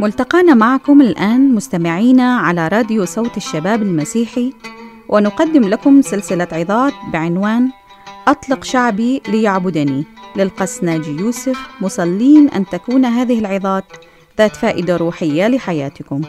ملتقانا 0.00 0.54
معكم 0.54 1.00
الآن 1.00 1.54
مستمعينا 1.54 2.36
على 2.36 2.68
راديو 2.68 3.04
صوت 3.04 3.36
الشباب 3.36 3.82
المسيحي 3.82 4.52
ونقدم 5.08 5.68
لكم 5.68 6.02
سلسلة 6.02 6.48
عظات 6.52 6.92
بعنوان 7.12 7.70
أطلق 8.28 8.64
شعبي 8.64 9.22
ليعبدني. 9.28 10.04
للقس 10.36 10.84
ناجي 10.84 11.10
يوسف 11.10 11.68
مصلين 11.80 12.48
أن 12.48 12.66
تكون 12.66 13.04
هذه 13.04 13.38
العظات 13.38 13.84
ذات 14.38 14.56
فائدة 14.56 14.96
روحية 14.96 15.48
لحياتكم. 15.48 16.22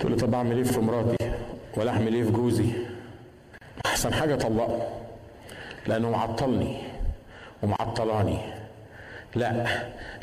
تقول 0.00 0.16
طب 0.16 0.34
أعمل 0.34 0.56
إيه 0.56 0.64
في 0.64 0.80
مراتي؟ 0.80 1.16
ولا 1.76 1.90
أعمل 1.90 2.14
إيه 2.14 2.24
في 2.24 2.30
جوزي؟ 2.30 2.72
أحسن 3.86 4.12
حاجة 4.12 4.34
طلقه 4.34 4.88
لأنه 5.86 6.10
معطلني 6.10 6.76
ومعطلاني. 7.62 8.57
لا. 9.34 9.64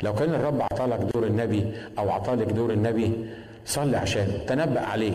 لو 0.02 0.14
كان 0.14 0.34
الرب 0.34 0.60
أعطالك 0.60 0.98
دور 1.14 1.26
النبي 1.26 1.72
أو 1.98 2.10
أعطالك 2.10 2.46
دور 2.46 2.72
النبي 2.72 3.12
صلي 3.66 3.96
عشان 3.96 4.28
تنبأ 4.46 4.80
عليه. 4.80 5.12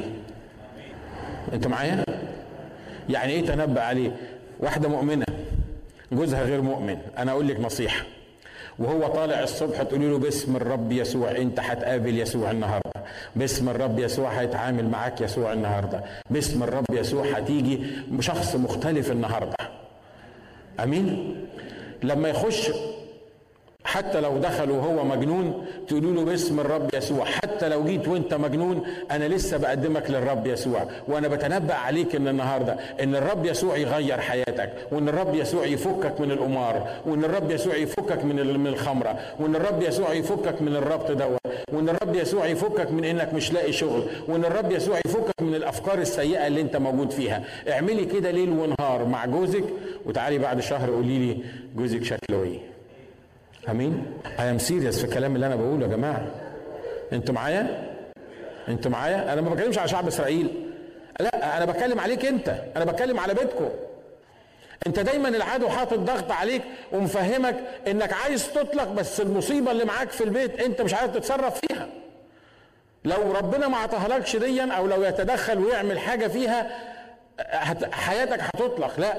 أنت 1.53 1.67
معايا؟ 1.67 2.03
يعني 3.09 3.33
إيه 3.33 3.45
تنبأ 3.45 3.81
عليه؟ 3.81 4.11
واحدة 4.59 4.89
مؤمنة 4.89 5.25
جوزها 6.11 6.43
غير 6.43 6.61
مؤمن. 6.61 6.97
أنا 7.17 7.31
أقول 7.31 7.47
لك 7.47 7.59
نصيحة. 7.59 8.05
وهو 8.79 9.07
طالع 9.07 9.43
الصبح 9.43 9.81
تقولي 9.81 10.07
له 10.09 10.17
باسم 10.17 10.55
الرب 10.55 10.91
يسوع 10.91 11.31
أنت 11.31 11.59
هتقابل 11.59 12.19
يسوع 12.19 12.51
النهارده. 12.51 12.91
باسم 13.35 13.69
الرب 13.69 13.99
يسوع 13.99 14.29
هيتعامل 14.29 14.89
معاك 14.89 15.21
يسوع 15.21 15.53
النهارده. 15.53 16.03
باسم 16.29 16.63
الرب 16.63 16.85
يسوع 16.93 17.26
هتيجي 17.26 17.83
شخص 18.20 18.55
مختلف 18.55 19.11
النهارده. 19.11 19.55
أمين؟ 20.83 21.35
لما 22.03 22.29
يخش 22.29 22.71
حتى 23.84 24.21
لو 24.21 24.37
دخل 24.37 24.71
وهو 24.71 25.04
مجنون 25.05 25.65
تقولوا 25.87 26.13
له 26.13 26.26
باسم 26.26 26.60
الرب 26.60 26.90
يسوع. 26.93 27.26
حتى 27.26 27.70
لو 27.70 27.84
جيت 27.85 28.07
وانت 28.07 28.34
مجنون 28.34 28.84
أنا 29.12 29.27
لسه 29.27 29.57
بقدمك 29.57 30.10
للرب 30.10 30.48
يسوع. 30.48 30.85
وأنا 31.07 31.27
بتنبأ 31.27 31.73
عليك 31.73 32.15
ان 32.15 32.27
النهارده 32.27 32.77
إن 33.04 33.15
الرب 33.15 33.46
يسوع 33.46 33.77
يغير 33.77 34.20
حياتك 34.20 34.73
وإن 34.91 35.10
الرب 35.10 35.35
يسوع 35.35 35.65
يفكك 35.65 36.21
من 36.21 36.32
القمار 36.32 36.88
وإن 37.05 37.23
الرب 37.23 37.51
يسوع 37.51 37.76
يفكك 37.76 38.26
من 38.26 38.57
من 38.57 38.68
الخمرة 38.68 39.20
وإن 39.40 39.55
الرب 39.55 39.82
يسوع 39.82 40.13
يفكك 40.13 40.62
من 40.62 40.76
الربط 40.76 41.12
دوت 41.12 41.40
وإن 41.73 41.90
الرب 41.90 42.16
يسوع 42.16 42.45
يفكك 42.45 42.91
من 42.91 43.05
إنك 43.05 43.34
مش 43.34 43.54
لاقي 43.54 43.71
شغل 43.73 44.04
وإن 44.27 44.45
الرب 44.45 44.71
يسوع 44.71 44.98
يفكك 45.05 45.41
من 45.41 45.55
الأفكار 45.55 45.98
السيئة 45.99 46.48
اللي 46.48 46.62
أنت 46.62 46.76
موجود 46.77 47.12
فيها. 47.12 47.43
اعملي 47.70 48.05
كده 48.05 48.32
ليل 48.32 48.49
ونهار 48.49 49.05
مع 49.05 49.26
جوزك 49.26 49.63
وتعالي 50.05 50.38
بعد 50.38 50.60
شهر 50.60 50.90
قولي 50.91 51.20
لي 51.20 51.38
جوزك 51.76 52.04
شكله 52.04 52.43
إيه. 52.43 52.60
امين. 53.70 54.13
I'm 54.40 54.57
serious 54.57 54.99
في 54.99 55.04
الكلام 55.05 55.35
اللي 55.35 55.48
أنا 55.48 55.55
بقوله 55.55 55.84
يا 55.84 55.87
جماعة. 55.87 56.26
أنتوا 57.13 57.35
معايا؟ 57.35 57.93
أنتوا 58.67 58.91
معايا؟ 58.91 59.34
أنا 59.34 59.41
ما 59.41 59.49
بتكلمش 59.49 59.77
على 59.77 59.87
شعب 59.87 60.07
إسرائيل. 60.07 60.71
لا 61.20 61.57
أنا 61.57 61.65
بتكلم 61.65 61.99
عليك 61.99 62.26
أنت. 62.26 62.55
أنا 62.76 62.85
بتكلم 62.85 63.20
على 63.20 63.34
بيتكم. 63.34 63.70
أنت 64.88 65.00
دايما 65.00 65.29
العدو 65.29 65.69
حاطط 65.69 65.97
ضغط 66.00 66.31
عليك 66.31 66.62
ومفهمك 66.91 67.56
إنك 67.88 68.13
عايز 68.13 68.53
تطلق 68.53 68.91
بس 68.91 69.22
المصيبة 69.22 69.72
اللي 69.72 69.85
معاك 69.85 70.09
في 70.09 70.23
البيت 70.23 70.59
أنت 70.59 70.81
مش 70.81 70.94
عارف 70.94 71.16
تتصرف 71.16 71.59
فيها. 71.59 71.88
لو 73.06 73.31
ربنا 73.31 73.67
ما 73.67 73.78
عطاهالكش 73.78 74.35
ديا 74.35 74.72
أو 74.73 74.88
لو 74.88 75.03
يتدخل 75.03 75.59
ويعمل 75.59 76.00
حاجة 76.00 76.28
فيها 76.28 76.72
حياتك 77.91 78.41
هتطلق. 78.41 78.99
لا. 78.99 79.16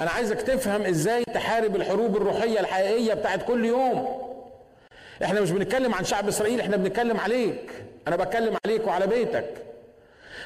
أنا 0.00 0.10
عايزك 0.10 0.42
تفهم 0.42 0.82
إزاي 0.82 1.24
تحارب 1.34 1.76
الحروب 1.76 2.16
الروحية 2.16 2.60
الحقيقية 2.60 3.14
بتاعت 3.14 3.42
كل 3.42 3.64
يوم. 3.64 4.18
إحنا 5.24 5.40
مش 5.40 5.50
بنتكلم 5.50 5.94
عن 5.94 6.04
شعب 6.04 6.28
اسرائيل 6.28 6.60
إحنا 6.60 6.76
بنتكلم 6.76 7.20
عليك. 7.20 7.70
أنا 8.08 8.16
بتكلم 8.16 8.56
عليك 8.66 8.86
وعلى 8.86 9.06
بيتك. 9.06 9.50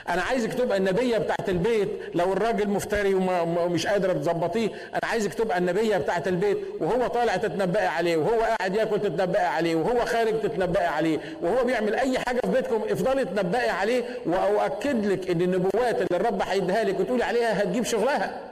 أنا 0.08 0.22
عايزك 0.22 0.54
تبقى 0.54 0.78
النبية 0.78 1.18
بتاعت 1.18 1.48
البيت. 1.48 1.88
لو 2.14 2.32
الراجل 2.32 2.68
مفتري 2.68 3.14
ومش 3.14 3.86
قادره 3.86 4.12
تظبطيه 4.12 4.68
أنا 4.68 5.00
عايزك 5.10 5.34
تبقى 5.34 5.58
النبية 5.58 5.96
بتاعت 5.96 6.28
البيت. 6.28 6.58
وهو 6.80 7.06
طالع 7.06 7.36
تتنبئي 7.36 7.86
عليه 7.86 8.16
وهو 8.16 8.40
قاعد 8.40 8.74
ياكل 8.76 9.00
تتنبئي 9.00 9.42
عليه 9.44 9.76
وهو 9.76 10.04
خارج 10.04 10.40
تتنبئي 10.40 10.86
عليه 10.86 11.18
وهو 11.42 11.64
بيعمل 11.64 11.94
أي 11.94 12.18
حاجة 12.18 12.40
في 12.40 12.50
بيتكم 12.50 12.82
افضلي 12.90 13.24
تنبئي 13.24 13.68
عليه. 13.68 14.04
وأؤكد 14.26 15.06
لك 15.06 15.30
إن 15.30 15.42
النبوات 15.42 15.96
اللي 15.96 16.16
الرب 16.20 16.42
هيديها 16.42 16.84
لك 16.84 17.00
وتقولي 17.00 17.24
عليها 17.24 17.62
هتجيب 17.62 17.84
شغلها. 17.84 18.47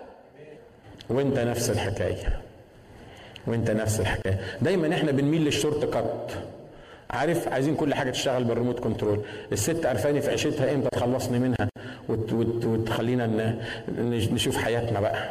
وانت 1.08 1.38
نفس 1.38 1.70
الحكاية. 1.70 2.40
وانت 3.46 3.70
نفس 3.70 4.00
الحكاية. 4.00 4.40
دايما 4.62 4.94
إحنا 4.94 5.12
بنميل 5.12 5.44
لل 5.44 5.56
short 5.56 5.84
cut. 5.84 6.32
عارف؟ 7.10 7.48
عايزين 7.48 7.74
كل 7.74 7.94
حاجة 7.94 8.10
تشتغل 8.10 8.44
بال 8.44 8.53
remote 8.53 8.80
control. 8.80 9.22
الست 9.52 9.86
عرفاني 9.86 10.20
في 10.20 10.30
عيشتها 10.30 10.74
إمتى 10.74 10.88
تخلصني 10.92 11.38
منها؟ 11.38 11.68
وت 12.08 12.32
وت 12.32 12.64
وتخلينا 12.64 13.56
نشوف 13.98 14.56
حياتنا 14.56 15.00
بقى. 15.00 15.30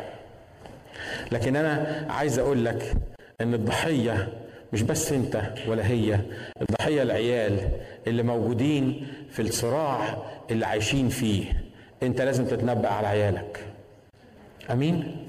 لكن 1.31 1.55
أنا 1.55 2.05
عايز 2.09 2.39
أقول 2.39 2.65
لك 2.65 2.93
إن 3.41 3.53
الضحية 3.53 4.27
مش 4.73 4.81
بس 4.81 5.11
أنت 5.11 5.41
ولا 5.67 5.87
هي 5.87 6.19
الضحية 6.61 7.01
العيال 7.03 7.69
اللي 8.07 8.23
موجودين 8.23 9.07
في 9.31 9.41
الصراع 9.41 10.17
اللي 10.51 10.65
عايشين 10.65 11.09
فيه. 11.09 11.63
أنت 12.03 12.21
لازم 12.21 12.45
تتنبأ 12.45 12.89
على 12.89 13.07
عيالك. 13.07 13.59
أمين؟ 14.71 15.24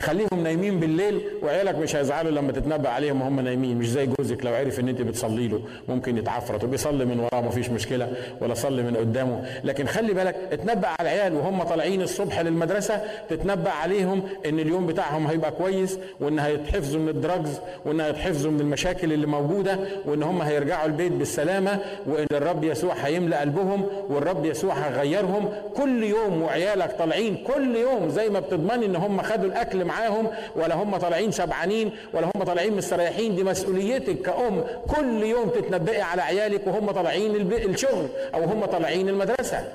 خليهم 0.00 0.42
نايمين 0.42 0.80
بالليل 0.80 1.20
وعيالك 1.42 1.74
مش 1.78 1.96
هيزعلوا 1.96 2.30
لما 2.30 2.52
تتنبأ 2.52 2.88
عليهم 2.88 3.22
وهم 3.22 3.40
نايمين. 3.40 3.78
مش 3.78 3.88
زي 3.90 4.06
جوزك 4.06 4.44
لو 4.44 4.54
عرف 4.54 4.80
إن 4.80 4.88
أنت 4.88 5.02
بتصلي 5.02 5.48
له 5.48 5.60
ممكن 5.88 6.18
يتعفرت. 6.18 6.64
وبيصلي 6.64 7.04
من 7.04 7.20
وراه 7.20 7.40
مفيش 7.40 7.70
مشكلة 7.70 8.12
ولا 8.40 8.54
صلي 8.54 8.82
من 8.82 8.96
قدامه. 8.96 9.44
لكن 9.64 9.86
خلي 9.86 10.14
بالك 10.14 10.36
اتنبأ 10.52 10.88
على 10.88 10.96
العيال 11.12 11.34
وهم 11.34 11.62
طالعين 11.62 12.02
الصبح 12.02 12.40
للمدرسة 12.40 13.02
تتنبأ 13.28 13.70
عليهم 13.70 14.22
إن 14.46 14.58
اليوم 14.58 14.86
بتاعهم 14.86 15.26
هيبقى 15.26 15.50
كويس 15.50 15.98
وإن 16.20 16.38
هيتحفظوا 16.38 17.00
من 17.00 17.08
الدراجز 17.08 17.60
وإن 17.84 18.00
هيتحفظوا 18.00 18.50
من 18.50 18.60
المشاكل 18.60 19.12
اللي 19.12 19.26
موجودة 19.26 19.78
وإن 20.06 20.22
هم 20.22 20.42
هيرجعوا 20.42 20.86
البيت 20.86 21.12
بالسلامة 21.12 21.78
وإن 22.06 22.26
الرب 22.32 22.64
يسوع 22.64 22.94
هيملى 22.94 23.36
قلبهم 23.36 23.86
والرب 24.08 24.44
يسوع 24.44 24.74
هيغيرهم. 24.74 25.48
كل 25.76 26.02
يوم 26.04 26.42
وعيالك 26.42 26.92
طالعين 26.98 27.36
كل 27.36 27.76
يوم 27.76 28.08
زي 28.08 28.30
ما 28.30 28.40
بتضمني 28.40 28.86
إن 28.86 28.96
هم 28.96 29.22
خدوا 29.22 29.44
الأكل 29.44 29.67
معاهم 29.74 30.30
ولا 30.56 30.74
هم 30.74 30.96
طالعين 30.96 31.32
شبعانين 31.32 31.90
ولا 32.14 32.26
هم 32.26 32.44
طالعين 32.44 32.76
مستريحين 32.76 33.36
دي 33.36 33.44
مسؤوليتك 33.44 34.22
كأم. 34.22 34.64
كل 34.88 35.22
يوم 35.22 35.48
تتنبئي 35.48 36.00
على 36.02 36.22
عيالك 36.22 36.66
وهم 36.66 36.90
طالعين 36.90 37.36
الشغل 37.52 38.08
أو 38.34 38.44
هم 38.44 38.64
طالعين 38.64 39.08
المدرسة. 39.08 39.72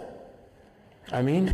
أمين؟ 1.13 1.53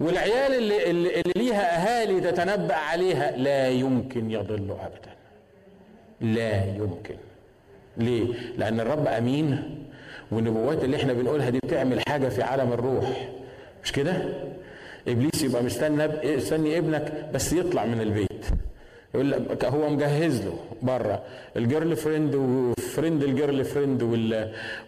والعيال 0.00 0.54
اللي, 0.54 0.90
اللي, 0.90 1.20
اللي 1.20 1.32
ليها 1.36 1.76
أهالي 1.76 2.20
تتنبأ 2.20 2.74
عليها 2.74 3.36
لا 3.36 3.68
يمكن 3.68 4.30
يضلوا 4.30 4.76
ابدا. 4.86 5.10
لا 6.20 6.64
يمكن. 6.64 7.16
ليه؟ 7.96 8.26
لأن 8.58 8.80
الرب 8.80 9.06
أمين 9.06 9.78
والنبوات 10.32 10.84
اللي 10.84 10.96
إحنا 10.96 11.12
بنقولها 11.12 11.50
دي 11.50 11.58
بتعمل 11.64 12.00
حاجة 12.08 12.28
في 12.28 12.42
عالم 12.42 12.72
الروح. 12.72 13.28
مش 13.84 13.92
كده؟ 13.92 14.12
إبليس 15.08 15.42
يبقى 15.42 15.62
مستنى 15.62 16.08
مستني 16.36 16.78
ابنك 16.78 17.30
بس 17.34 17.52
يطلع 17.52 17.84
من 17.86 18.00
البيت. 18.00 18.46
يقول 19.14 19.30
لك 19.30 19.64
هو 19.64 19.88
مجهز 19.88 20.42
له 20.42 20.58
بره. 20.82 21.22
ال 21.56 21.96
girlfriend 21.96 22.34
و 22.34 22.45
friend 22.45 23.11
ال 23.11 23.22
girlfriend 23.22 24.02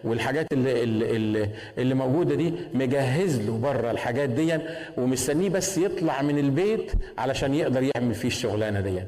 والحاجات 0.03 0.45
اللي, 0.53 0.83
اللي, 0.83 1.49
اللي 1.77 1.93
موجودة 1.95 2.35
دي 2.35 2.53
مجهز 2.73 3.41
له 3.41 3.57
بره 3.57 3.91
الحاجات 3.91 4.29
دي 4.29 4.57
ومستنيه 4.97 5.49
بس 5.49 5.77
يطلع 5.77 6.21
من 6.21 6.39
البيت 6.39 6.91
علشان 7.17 7.53
يقدر 7.53 7.89
يعمل 7.95 8.13
فيه 8.15 8.27
الشغلانة 8.27 8.79
دي. 8.81 9.03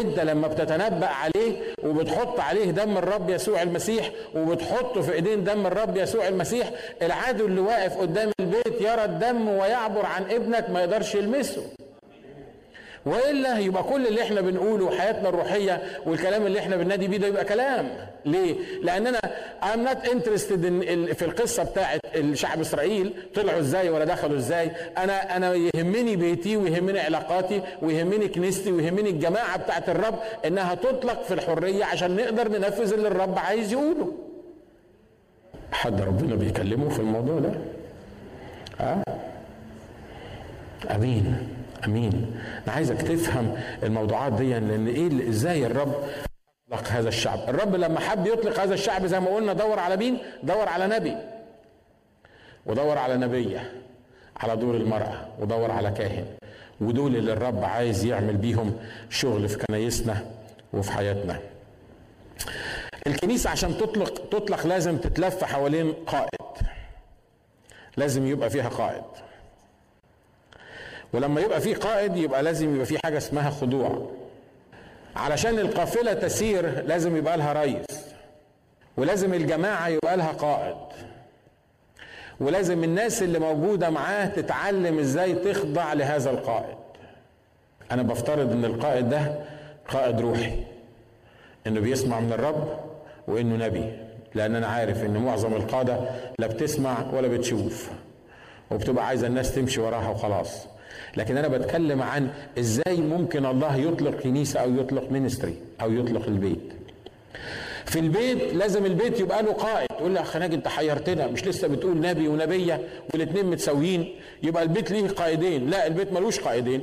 انت 0.00 0.20
لما 0.20 0.48
بتتنبأ 0.48 1.06
عليه 1.06 1.56
وبتحط 1.84 2.40
عليه 2.40 2.70
دم 2.70 2.96
الرب 2.98 3.30
يسوع 3.30 3.62
المسيح 3.62 4.10
وبتحطه 4.34 5.00
في 5.00 5.12
ايدين 5.12 5.44
دم 5.44 5.66
الرب 5.66 5.96
يسوع 5.96 6.28
المسيح 6.28 6.70
العدو 7.02 7.46
اللي 7.46 7.60
واقف 7.60 7.96
قدام 7.96 8.30
البيت 8.40 8.80
يرى 8.80 9.04
الدم 9.04 9.48
ويعبر 9.48 10.06
عن 10.06 10.22
ابنك 10.30 10.70
ما 10.70 10.80
يقدرش 10.80 11.14
يلمسه. 11.14 11.62
والا 13.06 13.58
يبقى 13.58 13.82
كل 13.82 14.06
اللي 14.06 14.22
إحنا 14.22 14.40
بنقوله 14.40 14.90
حياتنا 14.98 15.28
الروحية 15.28 15.82
والكلام 16.06 16.46
اللي 16.46 16.58
إحنا 16.58 16.76
بننادي 16.76 17.08
بيه 17.08 17.16
ده 17.16 17.26
يبقى 17.26 17.44
كلام. 17.44 17.90
ليه؟ 18.24 18.54
لاننا 18.82 19.20
I'm 19.62 19.88
not 19.88 20.08
interested 20.08 20.60
in 20.64 21.14
في 21.14 21.22
القصة 21.24 21.62
بتاعت 21.64 22.00
الشعب 22.14 22.60
إسرائيل. 22.60 23.12
طلعوا 23.34 23.58
إزاي 23.60 23.88
ولا 23.90 24.04
دخلوا 24.04 24.36
إزاي؟ 24.36 24.70
أنا 24.98 25.36
أنا 25.36 25.54
يهمني 25.54 26.16
بيتي 26.16 26.56
ويهمني 26.56 27.00
علاقاتي 27.00 27.62
ويهمني 27.82 28.28
كنيستي 28.28 28.72
ويهمني 28.72 29.10
الجماعة 29.10 29.58
بتاعت 29.58 29.88
الرب 29.88 30.14
إنها 30.46 30.74
تطلق 30.74 31.22
في 31.22 31.34
الحرية 31.34 31.84
عشان 31.84 32.16
نقدر 32.16 32.48
ننفذ 32.48 32.92
اللي 32.92 33.08
الرب 33.08 33.38
عايز 33.38 33.72
يقوله. 33.72 34.12
حد 35.72 36.00
ربنا 36.00 36.34
بيكلمه 36.34 36.88
في 36.88 36.98
الموضوع 36.98 37.38
ده؟ 37.38 37.50
ها 38.80 39.02
أه؟ 39.08 40.94
أمين. 40.94 41.48
أمين. 41.86 42.40
أنا 42.66 42.74
عايزك 42.74 43.02
تفهم 43.02 43.56
الموضوعات 43.82 44.32
دي 44.32 44.50
لأن 44.50 44.88
إيه 44.88 45.28
إزاي 45.28 45.66
الرب 45.66 45.94
اطلق 46.72 46.88
هذا 46.88 47.08
الشعب؟ 47.08 47.38
الرب 47.48 47.74
لما 47.76 48.00
حب 48.00 48.26
يطلق 48.26 48.60
هذا 48.60 48.74
الشعب 48.74 49.06
زي 49.06 49.20
ما 49.20 49.34
قلنا 49.34 49.52
دور 49.52 49.78
على 49.78 49.96
مين؟ 49.96 50.18
دور 50.42 50.68
على 50.68 50.86
نبي. 50.86 51.16
ودور 52.66 52.98
على 52.98 53.16
نبية 53.16 53.72
على 54.36 54.56
دور 54.56 54.74
المرأة 54.74 55.28
ودور 55.38 55.70
على 55.70 55.90
كاهن. 55.90 56.26
ودول 56.80 57.16
اللي 57.16 57.32
الرب 57.32 57.64
عايز 57.64 58.04
يعمل 58.04 58.36
بيهم 58.36 58.78
شغل 59.10 59.48
في 59.48 59.58
كنايسنا 59.58 60.24
وفي 60.72 60.92
حياتنا. 60.92 61.38
الكنيسة 63.06 63.50
عشان 63.50 63.78
تطلق 63.78 64.28
تطلق 64.28 64.66
لازم 64.66 64.96
تتلف 64.96 65.44
حوالين 65.44 65.92
قائد. 65.92 66.28
لازم 67.96 68.26
يبقى 68.26 68.50
فيها 68.50 68.68
قائد. 68.68 69.04
ولما 71.12 71.40
يبقى 71.40 71.60
فيه 71.60 71.76
قائد 71.76 72.16
يبقى 72.16 72.42
لازم 72.42 72.74
يبقى 72.74 72.86
فيه 72.86 72.98
حاجة 73.04 73.18
اسمها 73.18 73.50
خضوع. 73.50 74.10
علشان 75.16 75.58
القافلة 75.58 76.12
تسير 76.12 76.84
لازم 76.84 77.16
يبقى 77.16 77.36
لها 77.36 77.52
رئيس. 77.52 77.86
ولازم 78.96 79.34
الجماعة 79.34 79.88
يبقى 79.88 80.16
لها 80.16 80.32
قائد. 80.32 80.76
ولازم 82.40 82.84
الناس 82.84 83.22
اللي 83.22 83.38
موجودة 83.38 83.90
معاه 83.90 84.26
تتعلم 84.26 84.98
إزاي 84.98 85.34
تخضع 85.34 85.92
لهذا 85.92 86.30
القائد. 86.30 86.76
أنا 87.90 88.02
بفترض 88.02 88.52
إن 88.52 88.64
القائد 88.64 89.08
ده 89.08 89.34
قائد 89.88 90.20
روحي. 90.20 90.52
إنه 91.66 91.80
بيسمع 91.80 92.20
من 92.20 92.32
الرب 92.32 92.80
وإنه 93.28 93.66
نبي. 93.66 93.92
لأن 94.34 94.56
أنا 94.56 94.66
عارف 94.66 95.04
إن 95.04 95.16
معظم 95.16 95.54
القادة 95.54 96.00
لا 96.38 96.46
بتسمع 96.46 96.96
ولا 97.12 97.28
بتشوف. 97.28 97.90
وبتبقى 98.70 99.06
عايزة 99.06 99.26
الناس 99.26 99.54
تمشي 99.54 99.80
وراها 99.80 100.08
وخلاص. 100.08 100.66
لكن 101.16 101.36
أنا 101.36 101.48
بتكلم 101.48 102.02
عن 102.02 102.28
إزاي 102.58 102.96
ممكن 102.96 103.46
الله 103.46 103.76
يطلق 103.76 104.20
كنيسة 104.20 104.60
أو 104.60 104.74
يطلق 104.74 105.10
مينستري 105.12 105.56
أو 105.80 105.92
يطلق 105.92 106.26
البيت. 106.26 106.72
في 107.86 107.98
البيت 107.98 108.54
لازم 108.54 108.86
البيت 108.86 109.20
يبقى 109.20 109.42
له 109.42 109.52
قائد 109.52 109.88
تقول 109.88 110.10
لي 110.10 110.20
اخ 110.20 110.36
ناجي 110.36 110.54
أنت 110.56 110.68
حيرتنا 110.68 111.26
مش 111.26 111.44
لسه 111.46 111.68
بتقول 111.68 112.00
نبي 112.00 112.28
ونبية 112.28 112.80
والاثنين 113.14 113.46
متساويين 113.46 114.14
يبقى 114.42 114.62
البيت 114.62 114.90
ليه 114.90 115.08
قائدين؟ 115.08 115.70
لا 115.70 115.86
البيت 115.86 116.12
ملوش 116.12 116.40
قائدين. 116.40 116.80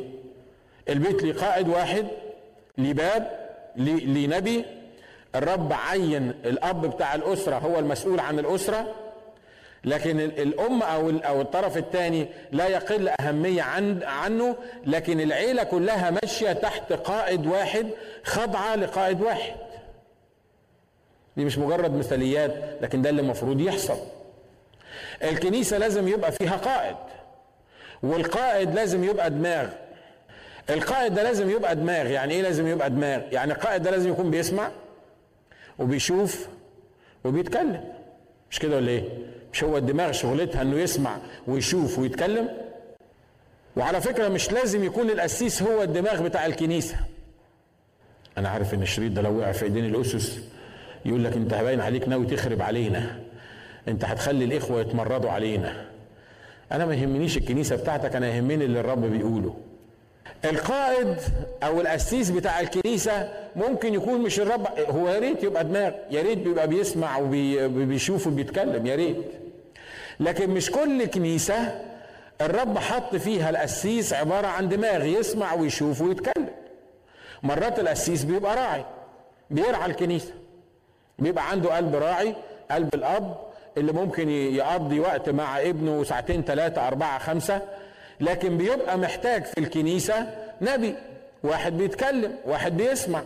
البيت 0.89 1.23
ليه 1.23 1.33
قائد 1.33 1.69
واحد 1.69 2.05
ليه 2.77 2.93
باب 2.93 3.49
ليه 3.75 4.27
نبي. 4.27 4.65
الرب 5.35 5.73
عين 5.73 6.33
الأب 6.45 6.85
بتاع 6.95 7.15
الأسرة 7.15 7.55
هو 7.55 7.79
المسؤول 7.79 8.19
عن 8.19 8.39
الأسرة. 8.39 8.95
لكن 9.85 10.19
الأم 10.19 10.83
أو 10.83 11.09
أو 11.09 11.41
الطرف 11.41 11.77
الثاني 11.77 12.27
لا 12.51 12.67
يقل 12.67 13.09
أهمية 13.21 13.61
عن 13.61 14.03
عنه 14.03 14.55
لكن 14.85 15.21
العيلة 15.21 15.63
كلها 15.63 16.11
ماشية 16.11 16.53
تحت 16.53 16.93
قائد 16.93 17.45
واحد 17.47 17.87
خاضعه 18.23 18.75
لقائد 18.75 19.21
واحد. 19.21 19.55
دي 21.37 21.45
مش 21.45 21.57
مجرد 21.57 21.93
مثاليات 21.93 22.77
لكن 22.81 23.01
ده 23.01 23.09
اللي 23.09 23.21
المفروض 23.21 23.61
يحصل. 23.61 23.97
الكنيسة 25.23 25.77
لازم 25.77 26.07
يبقى 26.07 26.31
فيها 26.31 26.55
قائد 26.57 26.95
والقائد 28.03 28.75
لازم 28.75 29.03
يبقى 29.03 29.29
دماغ. 29.29 29.67
القائد 30.69 31.13
ده 31.13 31.23
لازم 31.23 31.49
يبقى 31.49 31.75
دماغ. 31.75 32.07
يعني 32.07 32.33
إيه 32.33 32.41
لازم 32.41 32.67
يبقى 32.67 32.89
دماغ؟ 32.89 33.21
يعني 33.31 33.53
القائد 33.53 33.83
ده 33.83 33.91
لازم 33.91 34.09
يكون 34.09 34.31
بيسمع 34.31 34.71
وبيشوف 35.79 36.47
وبيتكلم. 37.23 37.93
مش 38.51 38.59
كده 38.59 38.75
ولا 38.75 38.89
إيه؟ 38.89 39.03
مش 39.53 39.63
هو 39.63 39.77
الدماغ 39.77 40.11
شغلتها 40.11 40.61
إنه 40.61 40.79
يسمع 40.79 41.17
ويشوف 41.47 41.99
ويتكلم؟ 41.99 42.49
وعلى 43.77 44.01
فكرة 44.01 44.27
مش 44.27 44.51
لازم 44.51 44.83
يكون 44.83 45.09
القسيس 45.09 45.61
هو 45.61 45.83
الدماغ 45.83 46.21
بتاع 46.21 46.45
الكنيسة. 46.45 46.95
أنا 48.37 48.49
عارف 48.49 48.73
إن 48.73 48.81
الشريط 48.81 49.11
ده 49.11 49.21
لو 49.21 49.39
وقع 49.39 49.51
في 49.51 49.65
إيدين 49.65 49.85
الأسس 49.85 50.39
يقول 51.05 51.23
لك 51.23 51.33
أنت 51.35 51.53
باين 51.53 51.81
عليك 51.81 52.07
ناوي 52.07 52.25
تخرب 52.25 52.61
علينا. 52.61 53.19
أنت 53.87 54.05
هتخلي 54.05 54.45
الإخوة 54.45 54.81
يتمردوا 54.81 55.29
علينا. 55.29 55.85
أنا 56.71 56.85
ما 56.85 56.95
يهمنيش 56.95 57.37
الكنيسة 57.37 57.75
بتاعتك 57.75 58.15
أنا 58.15 58.27
يهمني 58.35 58.65
اللي 58.65 58.79
الرب 58.79 59.05
بيقوله. 59.05 59.57
القائد 60.45 61.15
أو 61.63 61.81
القسيس 61.81 62.29
بتاع 62.29 62.59
الكنيسة 62.59 63.33
ممكن 63.55 63.93
يكون 63.93 64.21
مش 64.21 64.39
الرب 64.39 64.67
هو 64.89 65.09
يا 65.09 65.19
ريت 65.19 65.43
يبقى 65.43 65.63
دماغ 65.63 65.91
يا 66.11 66.21
ريت 66.21 66.37
بيبقى 66.37 66.67
بيسمع 66.67 67.17
وبيشوف 67.17 68.27
وبيتكلم 68.27 68.85
يا 68.87 68.95
ريت. 68.95 69.17
لكن 70.19 70.49
مش 70.49 70.71
كل 70.71 71.05
كنيسة 71.05 71.81
الرب 72.41 72.77
حط 72.77 73.15
فيها 73.15 73.49
القسيس 73.49 74.13
عبارة 74.13 74.47
عن 74.47 74.69
دماغ 74.69 75.05
يسمع 75.05 75.53
ويشوف 75.53 76.01
ويتكلم. 76.01 76.49
مرات 77.43 77.79
القسيس 77.79 78.23
بيبقى 78.23 78.55
راعي 78.55 78.85
بيرعى 79.49 79.85
الكنيسة. 79.85 80.33
بيبقى 81.19 81.49
عنده 81.49 81.75
قلب 81.75 81.95
راعي 81.95 82.35
قلب 82.71 82.89
الأب 82.95 83.37
اللي 83.77 83.91
ممكن 83.91 84.29
يقضي 84.29 84.99
وقت 84.99 85.29
مع 85.29 85.61
ابنه 85.61 86.03
ساعتين 86.03 86.43
ثلاثة 86.43 86.87
أربعة 86.87 87.19
خمسة. 87.19 87.61
لكن 88.19 88.57
بيبقى 88.57 88.97
محتاج 88.97 89.45
في 89.45 89.57
الكنيسة 89.59 90.27
نبي 90.61 90.95
واحد 91.43 91.77
بيتكلم 91.77 92.35
واحد 92.45 92.77
بيسمع. 92.77 93.21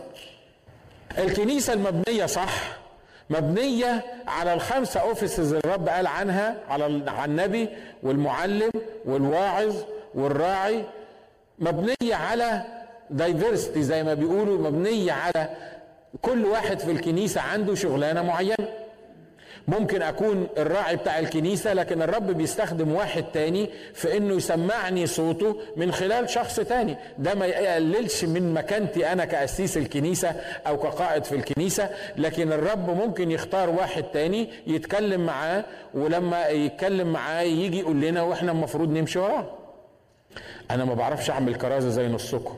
الكنيسة 1.18 1.72
المبنية 1.72 2.26
صح 2.26 2.52
مبنية 3.30 4.04
على 4.28 4.54
الخمسة 4.54 5.00
اوفيسز 5.00 5.52
اللي 5.52 5.60
الرب 5.64 5.88
قال 5.88 6.06
عنها 6.06 6.56
على 6.68 7.10
على 7.10 7.30
النبي 7.30 7.68
والمعلم 8.02 8.70
والواعظ 9.04 9.76
والراعي 10.14 10.84
مبنية 11.58 12.14
على 12.14 12.62
دايفرستي 13.10 13.82
زي 13.82 14.02
ما 14.02 14.14
بيقولوا 14.14 14.70
مبنية 14.70 15.12
على 15.12 15.48
كل 16.22 16.44
واحد 16.44 16.78
في 16.78 16.90
الكنيسة 16.90 17.40
عنده 17.40 17.74
شغلانة 17.74 18.22
معينة. 18.22 18.68
ممكن 19.68 20.02
أكون 20.02 20.48
الراعي 20.58 20.96
بتاع 20.96 21.18
الكنيسة 21.18 21.72
لكن 21.72 22.02
الرب 22.02 22.26
بيستخدم 22.26 22.92
واحد 22.92 23.24
تاني 23.34 23.70
في 23.94 24.16
إنه 24.16 24.34
يسمعني 24.34 25.06
صوته 25.06 25.56
من 25.76 25.92
خلال 25.92 26.30
شخص 26.30 26.56
تاني. 26.60 26.96
ده 27.18 27.34
ما 27.34 27.46
يقللش 27.46 28.24
من 28.24 28.54
مكانتي 28.54 29.12
أنا 29.12 29.24
كأسيس 29.24 29.76
الكنيسة 29.76 30.28
أو 30.66 30.76
كقائد 30.78 31.24
في 31.24 31.34
الكنيسة 31.34 31.90
لكن 32.16 32.52
الرب 32.52 32.90
ممكن 32.90 33.30
يختار 33.30 33.70
واحد 33.70 34.02
تاني 34.02 34.48
يتكلم 34.66 35.26
معاه 35.26 35.64
ولما 35.94 36.46
يتكلم 36.48 37.12
معاه 37.12 37.42
يجي 37.42 37.78
يقول 37.78 38.00
لنا 38.00 38.22
وإحنا 38.22 38.52
المفروض 38.52 38.88
نمشي 38.90 39.18
وراه. 39.18 39.50
أنا 40.70 40.84
ما 40.84 40.94
بعرفش 40.94 41.30
أعمل 41.30 41.54
كرازة 41.54 41.88
زي 41.88 42.08
نصكم. 42.08 42.54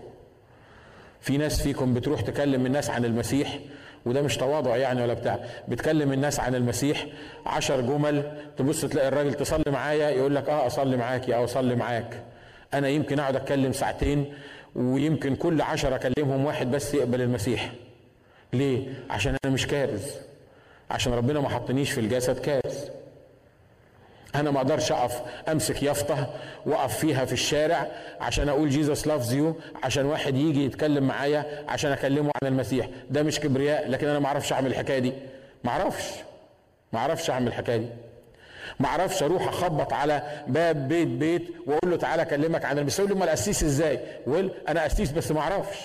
في 1.20 1.36
ناس 1.38 1.62
فيكم 1.62 1.94
بتروح 1.94 2.20
تكلم 2.20 2.66
الناس 2.66 2.90
عن 2.90 3.04
المسيح 3.04 3.58
وده 4.06 4.22
مش 4.22 4.36
تواضع 4.36 4.76
يعني 4.76 5.02
ولا 5.02 5.14
بتاع. 5.14 5.38
بتكلم 5.68 6.12
الناس 6.12 6.40
عن 6.40 6.54
المسيح 6.54 7.06
عشر 7.46 7.80
جمل 7.80 8.32
تبص 8.58 8.80
تلاقي 8.84 9.08
الراجل 9.08 9.34
تصلي 9.34 9.64
معايا 9.72 10.10
يقول 10.10 10.34
لك 10.34 10.48
آه 10.48 10.66
أصلي 10.66 10.96
معاك 10.96 11.30
أو 11.30 11.44
اصلي 11.44 11.74
معاك. 11.74 12.22
أنا 12.74 12.88
يمكن 12.88 13.20
أقعد 13.20 13.36
أتكلم 13.36 13.72
ساعتين 13.72 14.34
ويمكن 14.74 15.36
كل 15.36 15.62
عشرة 15.62 15.94
أكلمهم 15.96 16.44
واحد 16.44 16.70
بس 16.70 16.94
يقبل 16.94 17.20
المسيح. 17.20 17.72
ليه؟ 18.52 18.88
عشان 19.10 19.36
أنا 19.44 19.54
مش 19.54 19.66
كارز. 19.66 20.02
عشان 20.90 21.12
ربنا 21.12 21.40
ما 21.40 21.48
حطنيش 21.48 21.90
في 21.90 22.00
الجسد 22.00 22.38
كارز. 22.38 22.90
أنا 24.34 24.50
ما 24.50 24.58
أقدرش 24.58 24.92
أقف 24.92 25.20
أمسك 25.48 25.82
يافطة 25.82 26.26
وأقف 26.66 26.98
فيها 26.98 27.24
في 27.24 27.32
الشارع 27.32 27.86
عشان 28.20 28.48
أقول 28.48 28.70
Jesus 28.70 29.06
loves 29.06 29.32
you 29.32 29.54
عشان 29.82 30.06
واحد 30.06 30.36
يجي 30.36 30.64
يتكلم 30.64 31.04
معايا 31.04 31.64
عشان 31.68 31.92
أكلمه 31.92 32.30
عن 32.42 32.48
المسيح. 32.48 32.88
ده 33.10 33.22
مش 33.22 33.40
كبرياء 33.40 33.88
لكن 33.90 34.08
أنا 34.08 34.18
ما 34.18 34.26
أعرفش 34.26 34.52
أعمل 34.52 34.70
الحكاية 34.70 34.98
دي. 34.98 35.12
ما 35.64 35.70
أعرفش. 35.70 36.04
ما 36.92 36.98
أعرفش 36.98 37.30
أعمل 37.30 37.46
الحكاية 37.48 37.76
دي. 37.76 37.88
ما 38.80 38.86
أعرفش 38.86 39.22
أروح 39.22 39.48
أخبط 39.48 39.92
على 39.92 40.22
باب 40.46 40.88
بيت 40.88 41.08
بيت 41.08 41.48
وأقول 41.66 41.90
له 41.90 41.96
تعالى 41.96 42.22
أكلمك 42.22 42.64
عن 42.64 42.78
المسيح. 42.78 42.98
يقول 42.98 43.10
لي 43.10 43.16
امال 43.16 43.28
أسيس 43.28 43.62
إزاي؟ 43.64 44.00
ويقول 44.26 44.50
أنا 44.68 44.86
أسيس 44.86 45.12
بس 45.12 45.32
ما 45.32 45.40
أعرفش. 45.40 45.78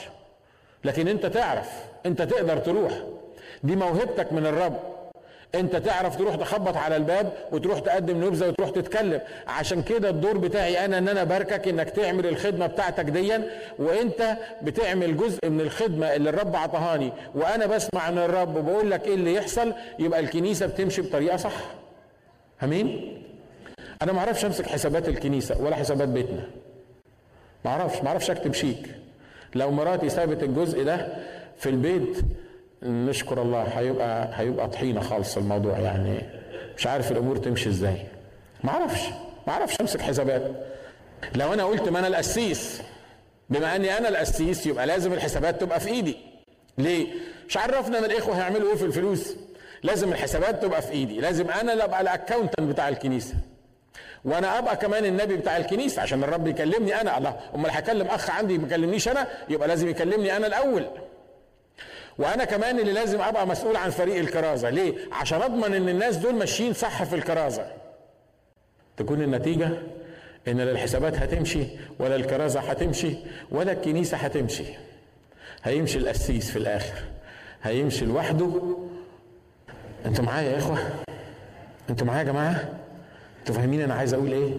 لكن 0.83 1.07
أنت 1.07 1.25
تعرف. 1.25 1.69
أنت 2.05 2.21
تقدر 2.21 2.57
تروح. 2.57 2.93
دي 3.63 3.75
موهبتك 3.75 4.33
من 4.33 4.45
الرب. 4.45 4.79
انت 5.55 5.75
تعرف 5.75 6.15
تروح 6.17 6.35
تخبط 6.35 6.77
على 6.77 6.95
الباب 6.95 7.33
وتروح 7.51 7.79
تقدم 7.79 8.23
نبذة 8.25 8.47
وتروح 8.47 8.69
تتكلم. 8.69 9.21
عشان 9.47 9.81
كده 9.83 10.09
الدور 10.09 10.37
بتاعي 10.37 10.85
أنا 10.85 10.97
ان 10.97 11.07
أنا 11.07 11.23
باركك 11.23 11.67
انك 11.67 11.89
تعمل 11.89 12.27
الخدمة 12.27 12.67
بتاعتك 12.67 13.05
ديا 13.05 13.49
وانت 13.79 14.37
بتعمل 14.61 15.17
جزء 15.17 15.49
من 15.49 15.61
الخدمة 15.61 16.15
اللي 16.15 16.29
الرب 16.29 16.55
عطهاني 16.55 17.11
وأنا 17.35 17.65
بسمع 17.65 18.11
من 18.11 18.17
الرب 18.17 18.55
وبقول 18.55 18.91
لك 18.91 19.07
إيه 19.07 19.15
اللي 19.15 19.33
يحصل 19.33 19.73
يبقى 19.99 20.19
الكنيسة 20.19 20.65
بتمشي 20.65 21.01
بطريقة 21.01 21.37
صح. 21.37 21.53
آمين؟ 22.63 23.21
أنا 24.01 24.11
ما 24.11 24.19
أعرفش 24.19 24.45
أمسك 24.45 24.65
حسابات 24.67 25.07
الكنيسة 25.09 25.61
ولا 25.61 25.75
حسابات 25.75 26.07
بيتنا. 26.07 26.43
ما 27.65 27.71
أعرفش 27.71 28.01
ما 28.01 28.07
أعرفش 28.07 28.31
أكتب 28.31 28.53
شيك. 28.53 28.87
لو 29.55 29.71
مراتي 29.71 30.09
سابت 30.09 30.43
الجزء 30.43 30.83
ده 30.83 31.07
في 31.57 31.69
البيت 31.69 32.17
نشكر 32.85 33.41
الله 33.41 33.61
هيبقى 33.63 34.29
هيبقى 34.33 34.67
طحينة 34.69 35.01
خالص 35.01 35.37
الموضوع 35.37 35.79
يعني. 35.79 36.21
مش 36.77 36.87
عارف 36.87 37.11
الأمور 37.11 37.37
تمشي 37.37 37.69
إزاي. 37.69 37.97
ما 38.63 38.71
أعرفش 38.71 39.01
ما 39.47 39.53
أعرفش 39.53 39.81
أمسك 39.81 40.01
حسابات. 40.01 40.51
لو 41.35 41.53
أنا 41.53 41.63
قلت 41.63 41.89
ما 41.89 41.99
أنا 41.99 42.07
القسيس 42.07 42.81
بما 43.49 43.75
أني 43.75 43.97
أنا 43.97 44.09
القسيس 44.09 44.65
يبقى 44.67 44.87
لازم 44.87 45.13
الحسابات 45.13 45.61
تبقى 45.61 45.79
في 45.79 45.89
إيدي. 45.89 46.17
ليه؟ 46.77 47.07
مش 47.49 47.57
عرفنا 47.57 47.99
إن 47.99 48.03
الإخوة 48.03 48.35
هيعملوا 48.37 48.69
إيه 48.69 48.75
في 48.75 48.85
الفلوس. 48.85 49.35
لازم 49.83 50.11
الحسابات 50.11 50.61
تبقى 50.63 50.81
في 50.81 50.91
إيدي. 50.91 51.19
لازم 51.19 51.49
أنا 51.51 51.73
اللي 51.73 51.83
أبقى 51.83 52.01
الاكونتنت 52.01 52.61
بتاع 52.69 52.89
الكنيسة. 52.89 53.33
وأنا 54.25 54.59
أبقى 54.59 54.77
كمان 54.77 55.05
النبي 55.05 55.35
بتاع 55.37 55.57
الكنيسة 55.57 56.01
عشان 56.01 56.23
الرب 56.23 56.47
يكلمني 56.47 57.01
أنا. 57.01 57.17
الله 57.17 57.35
أمال 57.55 57.71
هكلم 57.71 58.07
أخ 58.07 58.29
عندي 58.29 58.57
ما 58.57 58.67
يكلمنيش 58.67 59.07
أنا؟ 59.07 59.27
يبقى 59.49 59.67
لازم 59.67 59.89
يكلمني 59.89 60.37
أنا 60.37 60.47
الأول. 60.47 60.85
وأنا 62.17 62.45
كمان 62.45 62.79
اللي 62.79 62.93
لازم 62.93 63.21
ابقى 63.21 63.47
مسؤول 63.47 63.75
عن 63.75 63.89
فريق 63.89 64.15
الكرازة. 64.15 64.69
ليه؟ 64.69 64.93
عشان 65.11 65.41
اضمن 65.41 65.73
ان 65.73 65.89
الناس 65.89 66.17
دول 66.17 66.35
ماشيين 66.35 66.73
صح 66.73 67.03
في 67.03 67.15
الكرازة. 67.15 67.67
تكون 68.97 69.21
النتيجة 69.21 69.69
ان 70.47 70.57
لا 70.57 70.71
الحسابات 70.71 71.17
هتمشي 71.17 71.63
ولا 71.99 72.15
الكرازة 72.15 72.59
هتمشي 72.59 73.15
ولا 73.51 73.71
الكنيسة 73.71 74.17
هتمشي. 74.17 74.65
هيمشي 75.63 75.97
القسيس 75.97 76.51
في 76.51 76.55
الآخر. 76.59 76.99
هيمشي 77.63 78.05
لوحده. 78.05 78.77
أنتوا 80.05 80.23
معايا 80.25 80.51
يا 80.51 80.57
إخوة؟ 80.57 80.77
أنتوا 81.89 82.07
معايا 82.07 82.19
يا 82.19 82.31
جماعة؟ 82.31 82.69
أنتوا 83.39 83.55
فاهمين 83.55 83.81
أنا 83.81 83.93
عايز 83.93 84.13
أقول 84.13 84.31
إيه؟ 84.31 84.53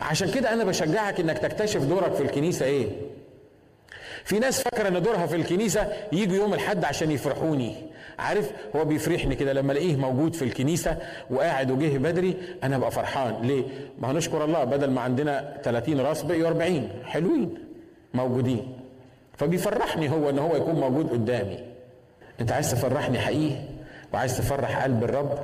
عشان 0.00 0.30
كده 0.30 0.52
أنا 0.52 0.64
بشجعك 0.64 1.20
إنك 1.20 1.38
تكتشف 1.38 1.82
دورك 1.82 2.12
في 2.14 2.22
الكنيسة 2.22 2.66
إيه؟ 2.66 2.88
في 4.24 4.38
ناس 4.38 4.62
فاكرة 4.62 4.88
إن 4.88 5.02
دورها 5.02 5.26
في 5.26 5.36
الكنيسة 5.36 5.88
يجوا 6.12 6.36
يوم 6.36 6.54
الحد 6.54 6.84
عشان 6.84 7.10
يفرحوني. 7.10 7.74
عارف؟ 8.18 8.50
هو 8.76 8.84
بيفرحني 8.84 9.34
كده 9.34 9.52
لما 9.52 9.72
ألاقيه 9.72 9.96
موجود 9.96 10.34
في 10.34 10.44
الكنيسة 10.44 10.96
وقاعد 11.30 11.70
وجه 11.70 11.98
بدري 11.98 12.34
أنا 12.64 12.76
أبقى 12.76 12.90
فرحان. 12.90 13.34
ليه؟ 13.42 13.64
ما 13.98 14.10
هنشكر 14.10 14.44
الله 14.44 14.64
بدل 14.64 14.90
ما 14.90 15.00
عندنا 15.00 15.56
30 15.64 16.00
راس 16.00 16.22
بقيوا 16.22 16.48
40 16.48 16.88
حلوين 17.04 17.54
موجودين. 18.14 18.72
فبيفرحني 19.38 20.10
هو 20.10 20.30
إن 20.30 20.38
هو 20.38 20.56
يكون 20.56 20.74
موجود 20.74 21.10
قدامي. 21.10 21.58
أنت 22.40 22.52
عايز 22.52 22.70
تفرحني 22.70 23.18
حقيقي؟ 23.18 23.56
وعايز 24.14 24.38
تفرح 24.38 24.82
قلب 24.82 25.04
الرب؟ 25.04 25.38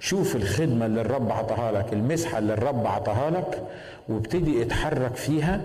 شوف 0.00 0.36
الخدمة 0.36 0.86
اللي 0.86 1.00
الرب 1.00 1.32
عطاها 1.32 1.72
لك 1.72 1.92
المسحة 1.92 2.38
اللي 2.38 2.52
الرب 2.52 2.86
عطاها 2.86 3.30
لك 3.30 3.62
وابتدي 4.08 4.62
اتحرك 4.62 5.16
فيها 5.16 5.60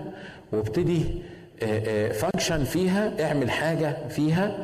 وابتدي 0.52 1.04
function 2.12 2.64
فيها 2.64 3.12
اعمل 3.24 3.50
حاجة 3.50 3.96
فيها 4.08 4.58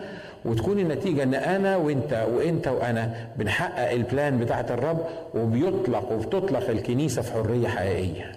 وتكون 0.45 0.79
النتيجة 0.79 1.23
إن 1.23 1.35
أنا 1.35 1.77
وأنت 1.77 2.27
وأنت 2.33 2.69
وأنا 2.69 3.15
بنحقق 3.37 3.91
ال 3.91 4.00
plan 4.00 4.39
بتاعت 4.39 4.71
الرب 4.71 5.05
وبيطلق 5.35 6.13
وبتطلق 6.13 6.71
الكنيسة 6.71 7.23
في 7.23 7.33
حرية 7.33 7.69
حقيقية. 7.69 8.33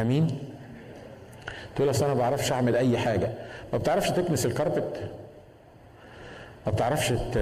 آمين؟ 0.00 0.38
تقول 1.76 1.90
أصل 1.90 2.04
أنا 2.04 2.14
ما 2.14 2.20
بعرفش 2.20 2.52
أعمل 2.52 2.76
أي 2.76 2.98
حاجة. 2.98 3.28
ما 3.72 3.78
بتعرفش 3.78 4.10
تكنس 4.10 4.46
ال 4.46 4.53
carpet 4.53 4.96
ما 6.66 6.72
بتعرفش 6.72 7.08
ت... 7.08 7.38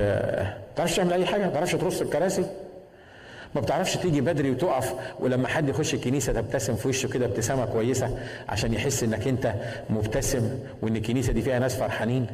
بتعرفش 0.75 0.97
تعمل 0.97 1.12
أي 1.12 1.27
حاجة؟ 1.27 1.43
ما 1.43 1.49
بتعرفش 1.51 1.73
ترص 1.73 2.01
الكراسي؟ 2.01 2.45
ما 3.54 3.61
بتعرفش 3.61 3.97
تيجي 3.97 4.21
بدري 4.21 4.50
وتقف 4.50 4.94
ولما 5.21 5.49
حد 5.49 5.68
يخش 5.68 5.94
الكنيسة 5.94 6.32
تبتسم 6.32 6.76
في 6.76 6.88
وشه 6.88 7.09
كده 7.09 7.26
ابتسامة 7.26 7.64
كويسة 7.66 8.18
عشان 8.49 8.75
يحس 8.75 9.02
إنك 9.02 9.28
أنت 9.28 9.54
مبتسم 9.90 10.59
وإن 10.82 10.97
الكنيسة 10.97 11.32
دي 11.32 11.42
فيها 11.42 11.59
ناس 11.59 11.76
فرحانين. 11.76 12.26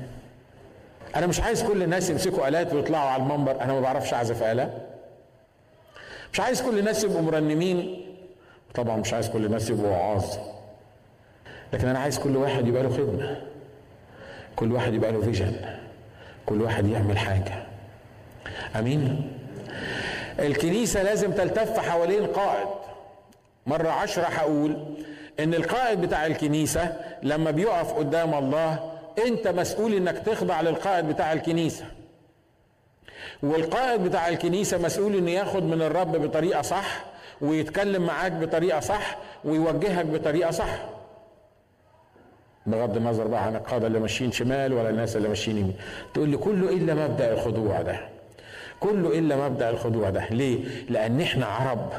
أنا 1.16 1.26
مش 1.26 1.40
عايز 1.40 1.62
كل 1.62 1.82
الناس 1.82 2.10
يمسكوا 2.10 2.48
آلات 2.48 2.72
ويطلعوا 2.75 3.10
على 3.10 3.22
المنبر 3.22 3.60
أنا 3.60 3.72
ما 3.72 3.80
بعرفش 3.80 4.14
أعزف 4.14 4.42
اله 4.42 4.70
مش 6.32 6.40
عايز 6.40 6.62
كل 6.62 6.78
الناس 6.78 7.04
يبقوا 7.04 7.22
مرنمين. 7.22 8.04
طبعا 8.75 8.96
مش 8.96 9.12
عايز 9.14 9.28
كل 9.28 9.44
الناس 9.44 9.70
يبقوا 9.70 9.90
وعاظ 9.90 10.25
لكن 11.72 11.88
أنا 11.88 11.98
عايز 11.98 12.18
كل 12.18 12.37
واحد 12.37 12.66
يبقى 12.68 12.82
له 12.82 12.88
خدمة. 12.88 13.37
كل 14.56 14.72
واحد 14.72 14.94
يبقى 14.94 15.12
له 15.12 15.20
فيجن. 15.20 15.52
كل 16.46 16.62
واحد 16.62 16.87
يعمل 16.87 17.18
حاجة. 17.18 17.62
أمين؟ 18.78 19.32
الكنيسة 20.38 21.02
لازم 21.02 21.33
تلتف 21.33 21.78
حوالين 21.78 22.26
قائد. 22.26 22.68
مرة 23.66 23.88
عشرة 23.88 24.25
هقول 24.25 24.97
إن 25.40 25.54
القائد 25.54 26.00
بتاع 26.00 26.26
الكنيسة 26.26 26.97
لما 27.23 27.50
بيقف 27.50 27.92
قدام 27.92 28.35
الله 28.35 28.92
أنت 29.26 29.49
مسؤول 29.49 29.95
إنك 29.95 30.18
تخضع 30.18 30.61
للقائد 30.61 31.09
بتاع 31.09 31.33
الكنيسة. 31.33 31.85
والقائد 33.42 34.04
بتاع 34.04 34.28
الكنيسة 34.28 34.78
مسؤول 34.78 35.16
إنه 35.16 35.30
ياخد 35.30 35.62
من 35.62 35.83
الرب 35.83 36.16
بطريقة 36.16 36.62
صح 36.62 37.04
ويتكلم 37.40 38.07
معاك 38.07 38.33
بطريقة 38.33 38.80
صح 38.80 39.18
ويوجهك 39.45 40.07
بطريقة 40.07 40.50
صح. 40.50 40.78
بغض 42.66 42.97
النظر 42.97 43.26
بقى 43.26 43.45
عن 43.45 43.57
القادة 43.57 43.87
اللي 43.87 43.99
ماشيين 44.00 44.33
شمال 44.33 44.73
ولا 44.73 44.90
الناس 44.90 45.16
اللي 45.16 45.28
ماشيين 45.28 45.59
يمين. 45.59 45.76
تقول 46.14 46.28
لي 46.28 46.37
كله 46.37 46.68
إلا 46.68 46.95
مبدأ 46.95 47.33
الخضوع 47.33 47.83
ده. 47.83 48.00
كله 48.80 49.18
إلا 49.18 49.37
مبدأ 49.49 49.70
الخضوع 49.70 50.11
ده. 50.11 50.25
ليه؟ 50.30 50.58
لأن 50.88 51.20
إحنا 51.20 51.47
عرب 51.47 51.92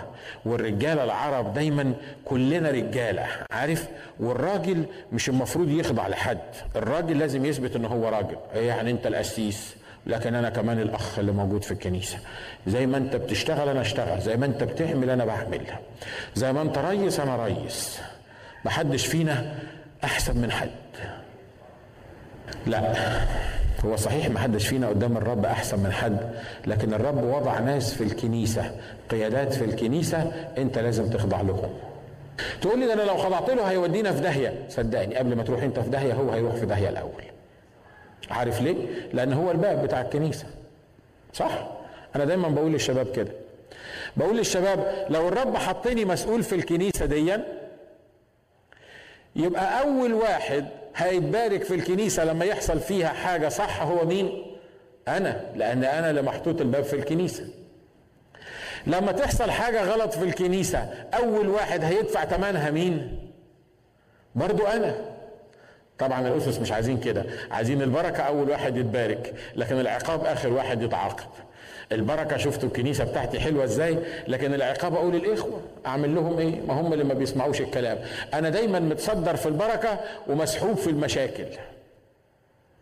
والرجاله 0.45 1.03
العرب 1.03 1.53
دايما 1.53 1.93
كلنا 2.25 2.71
رجالة 2.71 3.25
عارف؟ 3.51 3.87
والراجل 4.19 4.85
مش 5.11 5.29
المفروض 5.29 5.69
يخضع 5.69 6.07
لحد 6.07 6.39
الراجل 6.75 7.19
لازم 7.19 7.45
يثبت 7.45 7.75
ان 7.75 7.85
هو 7.85 8.09
راجل. 8.09 8.37
يعني 8.53 8.91
أنت 8.91 9.07
القسيس؟ 9.07 9.75
لكن 10.07 10.35
أنا 10.35 10.49
كمان 10.49 10.79
الأخ 10.79 11.19
اللي 11.19 11.31
موجود 11.31 11.63
في 11.63 11.71
الكنيسة. 11.71 12.17
زي 12.67 12.85
ما 12.87 12.97
أنت 12.97 13.15
بتشتغل 13.15 13.69
أنا 13.69 13.81
أشتغل 13.81 14.21
زي 14.21 14.37
ما 14.37 14.45
أنت 14.45 14.63
بتعمل 14.63 15.09
أنا 15.09 15.25
بعمل. 15.25 15.61
زي 16.35 16.53
ما 16.53 16.61
أنت 16.61 16.77
ريس 16.77 17.19
أنا 17.19 17.45
ريس. 17.45 17.99
محدش 18.65 19.07
فينا 19.07 19.55
أحسن 20.03 20.37
من 20.37 20.51
حد. 20.51 20.69
لا. 22.67 22.93
هو 23.85 23.95
صحيح 23.95 24.29
ما 24.29 24.39
حدش 24.39 24.67
فينا 24.67 24.87
قدام 24.87 25.17
الرب 25.17 25.45
أحسن 25.45 25.79
من 25.79 25.91
حد 25.91 26.17
لكن 26.67 26.93
الرب 26.93 27.23
وضع 27.23 27.59
ناس 27.59 27.93
في 27.93 28.03
الكنيسة 28.03 28.75
قيادات 29.09 29.53
في 29.53 29.65
الكنيسة 29.65 30.21
أنت 30.57 30.77
لازم 30.79 31.09
تخضع 31.09 31.41
لهم. 31.41 31.69
تقول 32.61 32.79
لي 32.79 32.85
ده 32.87 32.93
أنا 32.93 33.01
لو 33.01 33.17
خضعت 33.17 33.49
له 33.49 33.63
هيودينا 33.63 34.11
في 34.11 34.21
داهية. 34.21 34.53
صدقني 34.69 35.15
قبل 35.15 35.35
ما 35.35 35.43
تروح 35.43 35.63
أنت 35.63 35.79
في 35.79 35.89
داهية 35.89 36.13
هو 36.13 36.31
هيروح 36.31 36.55
في 36.55 36.65
داهية 36.65 36.89
الأول. 36.89 37.23
عارف 38.31 38.61
ليه؟ 38.61 38.75
لأن 39.13 39.33
هو 39.33 39.51
الباب 39.51 39.83
بتاع 39.83 40.01
الكنيسة. 40.01 40.45
صح؟ 41.33 41.67
أنا 42.15 42.25
دايما 42.25 42.47
بقول 42.49 42.71
للشباب 42.71 43.11
كده. 43.11 43.31
بقول 44.17 44.37
للشباب 44.37 45.05
لو 45.09 45.27
الرب 45.27 45.55
حطني 45.57 46.05
مسؤول 46.05 46.43
في 46.43 46.55
الكنيسة 46.55 47.05
ديا 47.05 47.45
يبقى 49.35 49.81
أول 49.81 50.13
واحد 50.13 50.65
هيتبارك 50.95 51.63
في 51.63 51.75
الكنيسة 51.75 52.23
لما 52.25 52.45
يحصل 52.45 52.79
فيها 52.79 53.07
حاجة 53.09 53.49
صح 53.49 53.81
هو 53.81 54.05
مين؟ 54.05 54.45
أنا 55.07 55.41
لأن 55.55 55.83
أنا 55.83 56.09
اللي 56.09 56.21
محطوط 56.21 56.61
الباب 56.61 56.83
في 56.83 56.95
الكنيسة. 56.95 57.43
لما 58.87 59.11
تحصل 59.11 59.51
حاجة 59.51 59.83
غلط 59.83 60.13
في 60.13 60.23
الكنيسة 60.23 60.79
أول 61.13 61.47
واحد 61.49 61.83
هيدفع 61.83 62.25
ثمنها 62.25 62.71
مين؟ 62.71 63.19
برضو 64.35 64.65
أنا. 64.67 64.95
طبعا 65.99 66.27
الأسس 66.27 66.59
مش 66.59 66.71
عايزين 66.71 66.99
كده. 66.99 67.25
عايزين 67.51 67.81
البركة 67.81 68.23
أول 68.23 68.49
واحد 68.49 68.77
يتبارك 68.77 69.33
لكن 69.55 69.79
العقاب 69.79 70.25
آخر 70.25 70.53
واحد 70.53 70.81
يتعاقب. 70.81 71.29
البركة 71.91 72.37
شفتوا 72.37 72.69
الكنيسة 72.69 73.03
بتاعتي 73.03 73.39
حلوة 73.39 73.63
إزاي؟ 73.63 73.97
لكن 74.27 74.53
العقاب 74.53 74.93
أقول 74.95 75.15
الاخوه 75.15 75.61
أعمل 75.85 76.15
لهم 76.15 76.39
إيه؟ 76.39 76.61
ما 76.67 76.73
هم 76.81 76.93
اللي 76.93 77.03
ما 77.03 77.13
بيسمعوش 77.13 77.61
الكلام. 77.61 77.97
أنا 78.33 78.49
دايما 78.49 78.79
متصدر 78.79 79.35
في 79.35 79.45
البركة 79.45 79.99
ومسحوب 80.27 80.77
في 80.77 80.89
المشاكل. 80.89 81.45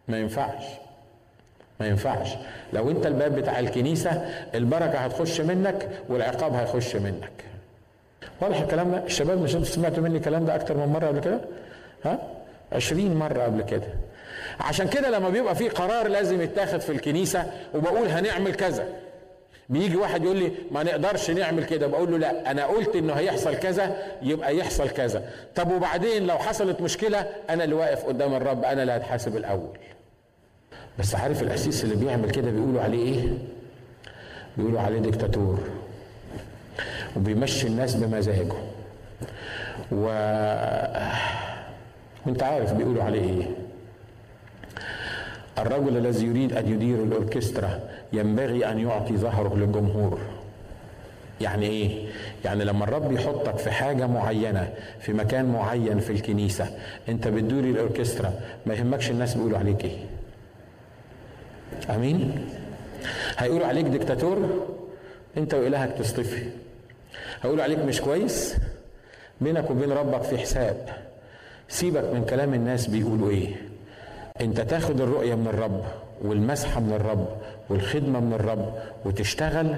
ما 0.08 0.20
ينفعش. 0.20 0.64
ما 1.80 1.88
ينفعش. 1.88 2.30
لو 2.74 2.92
أنت 2.92 3.06
الباب 3.06 3.36
بتاع 3.36 3.60
الكنيسة 3.60 4.12
البركة 4.56 4.98
هتخش 5.00 5.42
منك 5.42 5.90
والعقاب 6.10 6.54
هيخش 6.54 6.96
منك. 6.96 7.32
واضح 8.42 8.62
الكلام 8.62 8.92
ده؟ 8.92 9.06
الشباب 9.06 9.42
مش 9.42 9.56
أنتوا 9.56 9.68
سمعتوا 9.70 10.04
مني 10.04 10.18
الكلام 10.18 10.46
ده 10.46 10.56
أكتر 10.56 10.78
من 10.78 10.88
مرة 10.88 11.08
قبل 11.08 11.20
كده؟ 11.20 11.40
ها؟ 12.06 12.20
عشرين 12.72 13.16
مرة 13.16 13.42
قبل 13.44 13.62
كده. 13.62 13.88
عشان 14.60 14.88
كده 14.88 15.10
لما 15.10 15.30
بيبقى 15.30 15.56
في 15.56 15.70
قرار 15.70 16.08
لازم 16.08 16.42
يتاخد 16.42 16.80
في 16.82 16.92
الكنيسة 16.92 17.52
وبقول 17.76 18.08
هنعمل 18.08 18.56
كذا. 18.56 18.88
بيجي 19.70 19.98
واحد 19.98 20.24
يقول 20.24 20.38
لي 20.38 20.52
ما 20.72 20.84
نقدرش 20.84 21.32
نعمل 21.32 21.64
كده 21.66 21.88
بقول 21.88 22.12
له 22.12 22.18
لا 22.18 22.52
أنا 22.52 22.66
قلت 22.66 22.96
إنه 22.96 23.14
هيحصل 23.14 23.56
كذا 23.56 23.96
يبقى 24.22 24.58
يحصل 24.58 24.90
كذا. 24.90 25.30
طب 25.56 25.72
وبعدين 25.72 26.28
لو 26.28 26.38
حصلت 26.38 26.82
مشكلة 26.82 27.20
أنا 27.50 27.64
اللي 27.64 27.76
واقف 27.76 28.06
قدام 28.06 28.34
الرب 28.34 28.64
أنا 28.66 28.82
اللي 28.82 28.92
هتحاسب 28.94 29.38
الأول. 29.38 29.78
بس 31.00 31.16
عارف 31.16 31.42
القسيس 31.44 31.84
اللي 31.84 31.96
بيعمل 31.96 32.30
كده 32.32 32.52
بيقولوا 32.52 32.82
عليه 32.82 33.14
إيه؟ 33.14 33.30
بيقولوا 34.58 34.82
عليه 34.82 35.00
ديكتاتور. 35.00 35.60
وبيمشي 37.16 37.68
الناس 37.68 37.96
بمزاجه. 37.96 38.54
و 39.92 40.04
وانت 42.26 42.44
عارف 42.44 42.74
بيقولوا 42.74 43.04
عليه 43.04 43.22
إيه؟ 43.22 43.48
الرجل 45.58 45.98
الذي 45.98 46.26
يريد 46.26 46.54
أن 46.54 46.68
يدير 46.74 47.04
الأوركسترا 47.04 47.80
ينبغي 48.14 48.72
أن 48.72 48.80
يعطي 48.80 49.18
ظهره 49.18 49.56
للجمهور. 49.56 50.20
يعني 51.42 51.66
إيه؟ 51.66 52.08
يعني 52.46 52.64
لما 52.64 52.84
الرب 52.84 53.12
يحطك 53.12 53.58
في 53.58 53.72
حاجة 53.72 54.08
معينة 54.08 54.74
في 55.00 55.14
مكان 55.14 55.46
معين 55.54 56.00
في 56.00 56.10
الكنيسة 56.10 56.78
أنت 57.10 57.28
بتدوري 57.28 57.70
الأوركسترا 57.70 58.34
ما 58.66 58.74
يهمكش 58.74 59.12
الناس 59.12 59.34
بيقولوا 59.36 59.58
عليك 59.58 59.86
إيه. 59.86 59.98
آمين؟ 61.90 62.46
هيقولوا 63.38 63.68
عليك 63.68 63.86
ديكتاتور 63.86 64.66
أنت 65.38 65.54
وإلهك 65.54 65.92
تصطفي 65.98 66.44
هيقولوا 67.42 67.64
عليك 67.64 67.80
مش 67.80 68.02
كويس 68.02 68.56
بينك 69.42 69.72
وبين 69.72 69.92
ربك 69.92 70.22
في 70.24 70.38
حساب. 70.38 70.90
سيبك 71.70 72.04
من 72.14 72.26
كلام 72.26 72.54
الناس 72.54 72.88
بيقولوا 72.88 73.30
إيه. 73.30 73.56
انت 74.42 74.62
تاخد 74.62 75.02
الرؤية 75.02 75.36
من 75.36 75.48
الرب 75.48 75.84
والمسحه 76.22 76.80
من 76.80 76.94
الرب 76.94 77.28
والخدمة 77.70 78.20
من 78.20 78.34
الرب 78.34 78.74
وتشتغل 79.06 79.76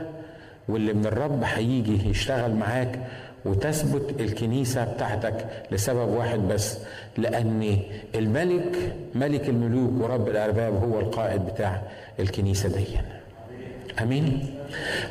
واللي 0.69 0.93
من 0.93 1.05
الرب 1.05 1.43
هيجي 1.43 2.09
يشتغل 2.09 2.55
معاك 2.55 2.99
وتثبت 3.45 4.21
الكنيسة 4.21 4.93
بتاعتك 4.93 5.45
لسبب 5.71 6.09
واحد 6.09 6.39
بس 6.39 6.77
لأن 7.17 7.77
الملك 8.15 8.93
ملك 9.15 9.49
الملوك 9.49 10.03
ورب 10.03 10.27
الأرباب 10.27 10.83
هو 10.83 10.99
القائد 10.99 11.45
بتاع 11.45 11.81
الكنيسة 12.19 12.69
دي. 12.69 12.85
أمين؟ 14.01 14.55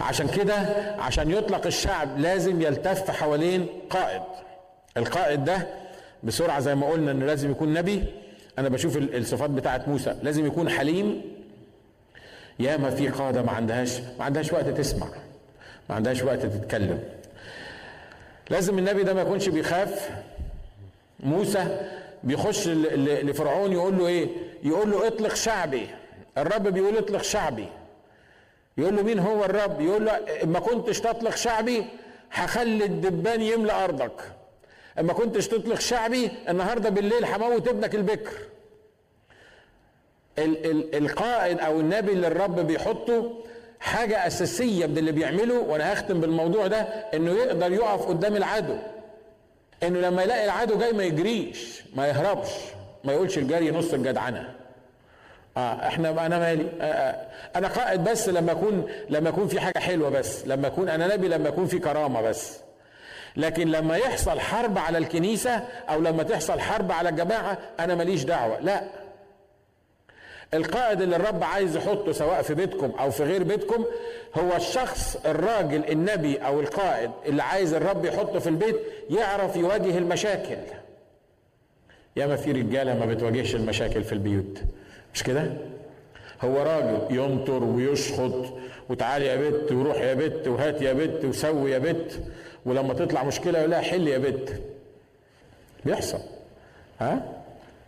عشان 0.01 0.29
كده 0.29 0.55
عشان 0.99 1.31
يطلق 1.31 1.67
الشعب 1.67 2.19
لازم 2.19 2.63
يلتف 2.63 3.11
حوالين 3.11 3.67
قائد. 3.91 4.23
القائد 4.97 5.45
ده 5.45 5.67
بسرعة 6.23 6.61
زي 6.61 6.75
ما 6.75 6.87
قلنا 6.87 7.11
انه 7.11 7.27
لازم 7.27 7.51
يكون 7.51 7.73
نبي 7.75 8.05
أنا 8.59 8.69
بشوف 8.69 8.97
الصفات 8.97 9.51
بتاعت 9.51 9.89
موسى. 9.89 10.17
لازم 10.23 10.47
يكون 10.47 10.71
حليم. 10.71 11.23
ياما 12.59 12.91
في 12.91 13.09
قادة 13.09 13.43
ما 13.43 13.53
عندهاش 13.53 14.01
ما 14.19 14.25
عندهاش 14.25 14.53
وقت 14.53 14.69
تسمع. 14.69 15.07
ما 15.89 15.95
عندهاش 15.95 16.23
وقت 16.23 16.47
تتكلم. 16.47 17.01
لازم 18.51 18.79
النبي 18.79 19.03
ده 19.03 19.15
ما 19.15 19.23
يكونش 19.23 19.49
بيخاف. 19.49 20.11
موسى 21.21 21.81
بيخش 22.25 22.69
لفرعون 22.69 23.73
يقول 23.73 23.99
له 23.99 24.07
إيه؟ 24.07 24.29
يقول 24.63 24.91
له 24.91 25.07
اطلق 25.07 25.35
شعبي. 25.35 25.87
الرب 26.39 26.69
بيقول 26.69 26.97
اطلق 26.97 27.23
شعبي. 27.23 27.67
يقول 28.79 28.97
له 28.97 29.03
مين 29.03 29.19
هو 29.19 29.45
الرب؟ 29.45 29.81
يقول 29.81 30.07
له 30.07 30.21
ما 30.45 30.61
كنتش 30.61 31.01
تطلق 31.01 31.37
شعبي 31.37 31.85
هخلي 32.33 32.85
الدبان 32.85 33.43
يملى 33.43 33.73
أرضك. 33.73 34.33
اما 35.01 35.13
كنتش 35.13 35.49
تطلق 35.49 35.81
شعبي 35.81 36.31
النهارده 36.49 36.91
بالليل 36.91 37.25
هموت 37.25 37.69
ابنك 37.69 37.95
البكر. 37.95 38.33
ال- 40.39 40.67
ال- 40.71 40.95
القائد 40.97 41.59
أو 41.61 41.81
النبي 41.81 42.13
اللي 42.13 42.27
الرب 42.27 42.61
بيحطه 42.61 43.45
حاجة 43.81 44.27
أساسية 44.27 44.87
من 44.87 44.99
اللي 44.99 45.13
بيعمله 45.13 45.59
وأنا 45.61 45.93
هختم 45.93 46.21
بالموضوع 46.21 46.67
ده 46.67 46.77
إنه 47.15 47.31
يقدر 47.33 47.73
يقف 47.73 48.07
قدام 48.07 48.37
العدو. 48.37 48.77
إنه 49.83 50.01
لما 50.01 50.23
يلاقي 50.23 50.45
العدو 50.45 50.79
جاي 50.79 50.93
ما 50.93 51.03
يجريش 51.05 51.83
ما 51.97 52.07
يهربش 52.09 52.49
ما 53.05 53.13
يقولش 53.13 53.39
الجري 53.39 53.71
نص 53.71 53.93
الجدعنة. 53.95 54.55
آه 55.57 55.87
إحنا 55.87 56.27
أنا 56.27 56.39
مالي؟ 56.39 56.67
آه 56.81 56.85
آه. 56.85 57.27
أنا 57.57 57.69
قائد 57.69 58.05
بس 58.05 58.29
لما 58.29 58.53
أكون 58.53 58.91
لما 59.11 59.29
يكون 59.29 59.49
في 59.49 59.61
حاجة 59.61 59.79
حلوة 59.79 60.09
بس 60.11 60.47
لما 60.47 60.67
أكون 60.67 60.89
أنا 60.89 61.15
نبي 61.15 61.29
لما 61.29 61.49
يكون 61.49 61.67
في 61.67 61.79
كرامة 61.79 62.21
بس. 62.23 62.59
لكن 63.39 63.69
لما 63.69 63.97
يحصل 63.97 64.41
حرب 64.41 64.79
على 64.79 64.99
الكنيسة 64.99 65.65
أو 65.89 66.01
لما 66.01 66.23
تحصل 66.23 66.61
حرب 66.61 66.93
على 66.93 67.09
الجماعه 67.09 67.59
أنا 67.81 67.95
ماليش 67.95 68.25
دعوة. 68.25 68.61
لا. 68.61 68.83
القائد 70.55 71.01
اللي 71.01 71.17
الرب 71.17 71.45
عايز 71.45 71.77
يحطه 71.77 72.13
سواء 72.13 72.43
في 72.43 72.55
بيتكم 72.55 72.91
أو 73.01 73.11
في 73.11 73.23
غير 73.25 73.43
بيتكم 73.43 73.85
هو 74.39 74.57
الشخص 74.57 75.17
الراجل 75.27 75.85
النبي 75.91 76.37
أو 76.37 76.61
القائد 76.61 77.11
اللي 77.27 77.43
عايز 77.43 77.75
الرب 77.75 78.05
يحطه 78.05 78.39
في 78.39 78.49
البيت 78.49 78.77
يعرف 79.11 79.57
يواجه 79.57 79.99
المشاكل. 79.99 80.57
ياما 82.17 82.37
في 82.37 82.53
رجالة 82.53 82.95
ما 82.99 83.07
بتواجهش 83.07 83.55
المشاكل 83.55 84.05
في 84.05 84.13
البيوت. 84.13 84.59
مش 85.15 85.23
كده؟ 85.23 85.53
هو 86.43 86.63
راجل 86.63 86.99
ينطر 87.17 87.65
ويشخط 87.65 88.53
وتعالي 88.89 89.27
يا 89.27 89.37
بت 89.37 89.73
وروح 89.73 89.97
يا 90.01 90.15
بت 90.15 90.49
وهات 90.49 90.83
يا 90.83 90.93
بت 90.93 91.25
وسوي 91.25 91.71
يا 91.71 91.79
بت. 91.79 92.21
ولما 92.67 92.95
تطلع 92.95 93.25
مشكلة 93.25 93.59
يقول 93.59 93.71
لها 93.71 93.81
حل 93.81 94.09
يا 94.09 94.19
بت. 94.19 94.63
بيحصل. 95.85 96.19
ها؟ 97.01 97.23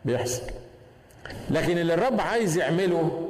بيحصل. 0.04 0.42
لكن 1.50 1.78
اللي 1.78 1.94
الرب 1.94 2.20
عايز 2.20 2.56
يعمله 2.56 3.28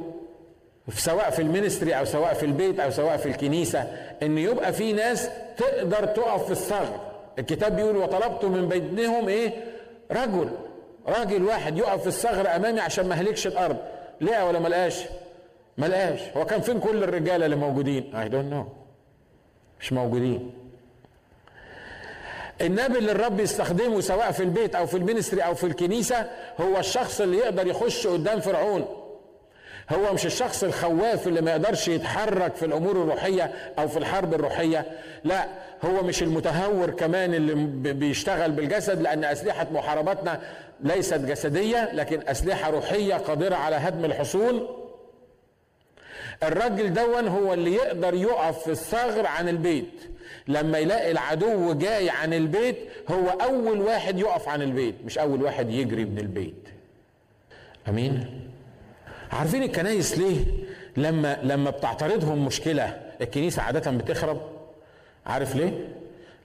سواء 0.89 1.29
في 1.29 1.41
المينستري 1.41 1.93
أو 1.93 2.05
سواء 2.05 2.33
في 2.33 2.45
البيت 2.45 2.79
أو 2.79 2.89
سواء 2.89 3.17
في 3.17 3.25
الكنيسة 3.25 3.79
إن 4.23 4.37
يبقى 4.37 4.73
في 4.73 4.93
ناس 4.93 5.29
تقدر 5.57 6.05
تقف 6.05 6.45
في 6.45 6.51
الثغر 6.51 6.99
الكتاب 7.39 7.75
بيقول 7.75 7.97
وطلبت 7.97 8.45
من 8.45 8.67
بينهم 8.69 9.27
إيه؟ 9.29 9.51
رجل. 10.11 10.49
راجل 11.07 11.43
واحد 11.43 11.77
يقف 11.77 12.01
في 12.01 12.07
الثغر 12.07 12.55
أمامي 12.55 12.79
عشان 12.79 13.07
ما 13.07 13.13
أهلكش 13.13 13.47
الأرض. 13.47 13.77
لقى 14.21 14.47
ولا 14.47 14.59
ما 14.59 14.67
لقاش؟ 14.67 15.03
ما 15.77 15.85
لقاش. 15.85 16.19
هو 16.37 16.45
كان 16.45 16.61
فين 16.61 16.79
كل 16.79 17.03
الرجالة 17.03 17.45
اللي 17.45 17.55
موجودين؟ 17.55 18.15
I 18.15 18.29
don't 18.29 18.53
know 18.53 18.65
مش 19.79 19.93
موجودين. 19.93 20.51
النبي 22.61 22.97
اللي 22.97 23.11
الرب 23.11 23.39
يستخدمه 23.39 24.01
سواء 24.01 24.31
في 24.31 24.43
البيت 24.43 24.75
أو 24.75 24.85
في 24.85 24.97
ال 24.97 25.02
ministry 25.02 25.41
أو 25.41 25.53
في 25.55 25.63
الكنيسة 25.63 26.29
هو 26.61 26.77
الشخص 26.77 27.21
اللي 27.21 27.37
يقدر 27.37 27.67
يخش 27.67 28.07
قدام 28.07 28.39
فرعون. 28.39 28.85
هو 29.89 30.13
مش 30.13 30.25
الشخص 30.25 30.63
الخواف 30.63 31.27
اللي 31.27 31.41
ما 31.41 31.51
يقدرش 31.51 31.87
يتحرك 31.87 32.55
في 32.55 32.65
الأمور 32.65 32.91
الروحية 32.91 33.51
أو 33.79 33.87
في 33.87 33.97
الحرب 33.97 34.33
الروحية. 34.33 34.85
لا 35.23 35.45
هو 35.85 36.03
مش 36.03 36.23
المتهور 36.23 36.89
كمان 36.89 37.33
اللي 37.33 37.93
بيشتغل 37.93 38.51
بالجسد 38.51 39.01
لأن 39.01 39.23
أسلحة 39.23 39.67
محاربتنا 39.71 40.41
ليست 40.83 41.19
جسدية 41.19 41.89
لكن 41.93 42.19
أسلحة 42.27 42.69
روحية 42.69 43.15
قادرة 43.15 43.55
على 43.55 43.75
هدم 43.75 44.05
الحصون 44.05 44.67
الراجل 46.43 46.93
دون 46.93 47.27
هو 47.27 47.53
اللي 47.53 47.73
يقدر 47.73 48.13
يقف 48.13 48.59
في 48.63 48.71
الثغر 48.71 49.25
عن 49.27 49.49
البيت. 49.49 50.01
لما 50.47 50.77
يلاقي 50.77 51.11
العدو 51.11 51.73
جاي 51.73 52.09
عن 52.09 52.33
البيت 52.33 52.77
هو 53.11 53.29
أول 53.29 53.79
واحد 53.81 54.19
يقف 54.19 54.47
عن 54.49 54.61
البيت 54.61 54.95
مش 55.05 55.17
أول 55.17 55.43
واحد 55.43 55.69
يجري 55.69 56.05
من 56.05 56.19
البيت. 56.19 56.67
أمين؟ 57.89 58.41
عارفين 59.31 59.63
الكنايس 59.63 60.17
ليه؟ 60.17 60.45
لما 60.97 61.39
لما 61.43 61.69
بتعترضهم 61.69 62.45
مشكلة 62.45 63.01
الكنيسة 63.21 63.61
عادة 63.61 63.91
بتخرب. 63.91 64.41
عارف 65.25 65.55
ليه؟ 65.55 65.87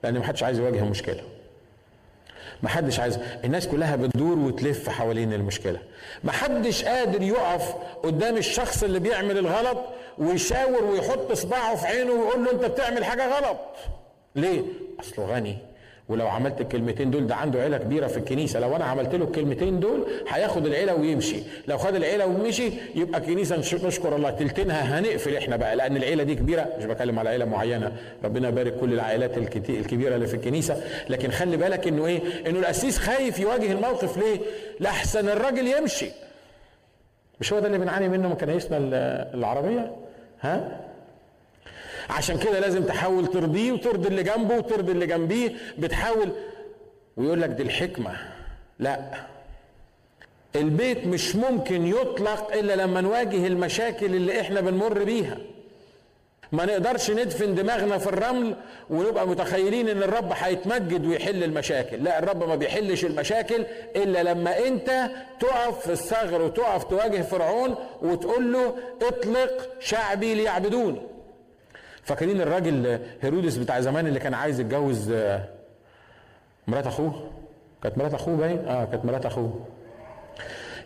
لأن 0.03 0.19
محدش 0.19 0.43
عايز 0.43 0.59
يواجه 0.59 0.83
مشكلة. 0.83 1.21
محدش 2.63 2.99
عايز. 2.99 3.19
الناس 3.43 3.67
كلها 3.67 3.95
بتدور 3.95 4.37
وتلف 4.39 4.89
حوالين 4.89 5.33
المشكلة. 5.33 5.79
محدش 6.23 6.83
قادر 6.83 7.21
يقف 7.21 7.73
قدام 8.03 8.37
الشخص 8.37 8.83
اللي 8.83 8.99
بيعمل 8.99 9.37
الغلط 9.37 9.77
ويشاور 10.17 10.83
ويحط 10.83 11.31
صباعه 11.31 11.75
في 11.75 11.87
عينه 11.87 12.11
ويقول 12.11 12.45
له 12.45 12.51
انت 12.51 12.65
بتعمل 12.65 13.05
حاجة 13.05 13.37
غلط. 13.37 13.59
ليه؟ 14.35 14.61
أصله 14.99 15.25
غني. 15.25 15.57
ولو 16.09 16.27
عملت 16.27 16.61
الكلمتين 16.61 17.11
دول 17.11 17.27
ده 17.27 17.35
عنده 17.35 17.59
عيلة 17.61 17.77
كبيرة 17.77 18.07
في 18.07 18.17
الكنيسة 18.17 18.59
لو 18.59 18.75
أنا 18.75 18.85
عملت 18.85 19.15
له 19.15 19.25
الكلمتين 19.25 19.79
دول 19.79 20.05
هياخد 20.29 20.65
العيلة 20.65 20.95
ويمشي 20.95 21.37
لو 21.67 21.77
خد 21.77 21.95
العيلة 21.95 22.25
ومشي 22.25 22.71
يبقى 22.95 23.21
كنيسة 23.21 23.57
نشكر 23.57 24.15
الله 24.15 24.29
تلتينها 24.29 24.99
هنقفل 24.99 25.35
إحنا 25.35 25.55
بقى 25.55 25.75
لأن 25.75 25.97
العيلة 25.97 26.23
دي 26.23 26.35
كبيرة 26.35 26.69
مش 26.79 26.85
بكلم 26.85 27.19
على 27.19 27.29
عيلة 27.29 27.45
معينة 27.45 27.91
ربنا 28.23 28.47
يبارك 28.49 28.75
كل 28.75 28.93
العائلات 28.93 29.37
الكبيرة 29.69 30.15
اللي 30.15 30.27
في 30.27 30.33
الكنيسة 30.33 30.83
لكن 31.09 31.31
خلي 31.31 31.57
بالك 31.57 31.87
إنه 31.87 32.05
إيه؟ 32.05 32.21
إنه 32.49 32.59
القسيس 32.59 32.97
خايف 32.99 33.39
يواجه 33.39 33.71
الموقف 33.71 34.17
ليه؟ 34.17 34.39
لأحسن 34.79 35.29
الراجل 35.29 35.67
يمشي. 35.67 36.09
مش 37.39 37.53
هو 37.53 37.59
ده 37.59 37.67
اللي 37.67 37.77
بنعاني 37.77 38.09
منه 38.09 38.27
من 38.29 38.35
كنايسنا 38.35 38.77
العربية؟ 39.33 39.95
ها؟ 40.41 40.79
عشان 42.09 42.37
كده 42.37 42.59
لازم 42.59 42.83
تحاول 42.83 43.27
ترضيه 43.27 43.71
وترضي 43.71 44.07
اللي 44.07 44.23
جنبه 44.23 44.55
وترضي 44.57 44.91
اللي 44.91 45.05
جنبيه. 45.07 45.53
بتحاول 45.77 46.29
ويقول 47.17 47.41
لك 47.41 47.49
دي 47.49 47.63
الحكمة. 47.63 48.17
لا. 48.79 48.99
البيت 50.55 51.07
مش 51.07 51.35
ممكن 51.35 51.87
يطلق 51.87 52.53
إلا 52.53 52.75
لما 52.75 53.01
نواجه 53.01 53.47
المشاكل 53.47 54.05
اللي 54.05 54.41
إحنا 54.41 54.61
بنمر 54.61 55.03
بيها. 55.03 55.37
ما 56.51 56.65
نقدرش 56.65 57.11
ندفن 57.11 57.55
دماغنا 57.55 57.97
في 57.97 58.07
الرمل 58.07 58.55
ونبقى 58.89 59.27
متخيلين 59.27 59.89
إن 59.89 60.03
الرب 60.03 60.31
هيتمجد 60.35 61.05
ويحل 61.05 61.43
المشاكل. 61.43 62.03
لا 62.03 62.19
الرب 62.19 62.43
ما 62.49 62.55
بيحلش 62.55 63.05
المشاكل 63.05 63.65
إلا 63.95 64.23
لما 64.23 64.67
أنت 64.67 65.09
تقف 65.39 65.79
في 65.79 65.91
الثغر 65.91 66.41
وتقف 66.41 66.83
تواجه 66.83 67.21
فرعون 67.21 67.75
وتقول 68.01 68.53
له 68.53 68.75
اطلق 69.01 69.69
شعبي 69.79 70.33
ليعبدوني. 70.35 71.01
فاكرين 72.07 72.41
الراجل 72.41 72.99
هيرودس 73.21 73.55
بتاع 73.57 73.79
زمان 73.79 74.07
اللي 74.07 74.19
كان 74.19 74.33
عايز 74.33 74.59
يتجوز 74.59 75.11
مرات 76.67 76.87
أخوه؟ 76.87 77.31
كانت 77.83 77.97
مرات 77.97 78.13
أخوه 78.13 78.35
باين؟ 78.37 78.67
آه 78.67 78.85
كانت 78.85 79.05
مرات 79.05 79.25
أخوه. 79.25 79.65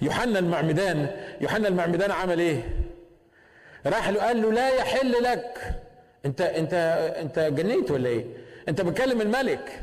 يوحنا 0.02 0.40
المعمدان 0.40 1.08
يوحنا 1.42 1.68
المعمدان 1.68 2.12
عمل 2.12 2.40
إيه؟ 2.40 2.64
راح 3.86 4.10
له 4.10 4.22
قال 4.22 4.42
له 4.42 4.52
لا 4.52 4.70
يحل 4.70 5.24
لك. 5.24 5.58
أنت 6.26 6.42
أنت 6.42 6.74
أنت 7.20 7.40
جنيت 7.40 7.92
ولا 7.92 8.10
إيه؟ 8.10 8.26
أنت 8.70 8.82
بتكلم 8.82 9.22
الملك. 9.22 9.82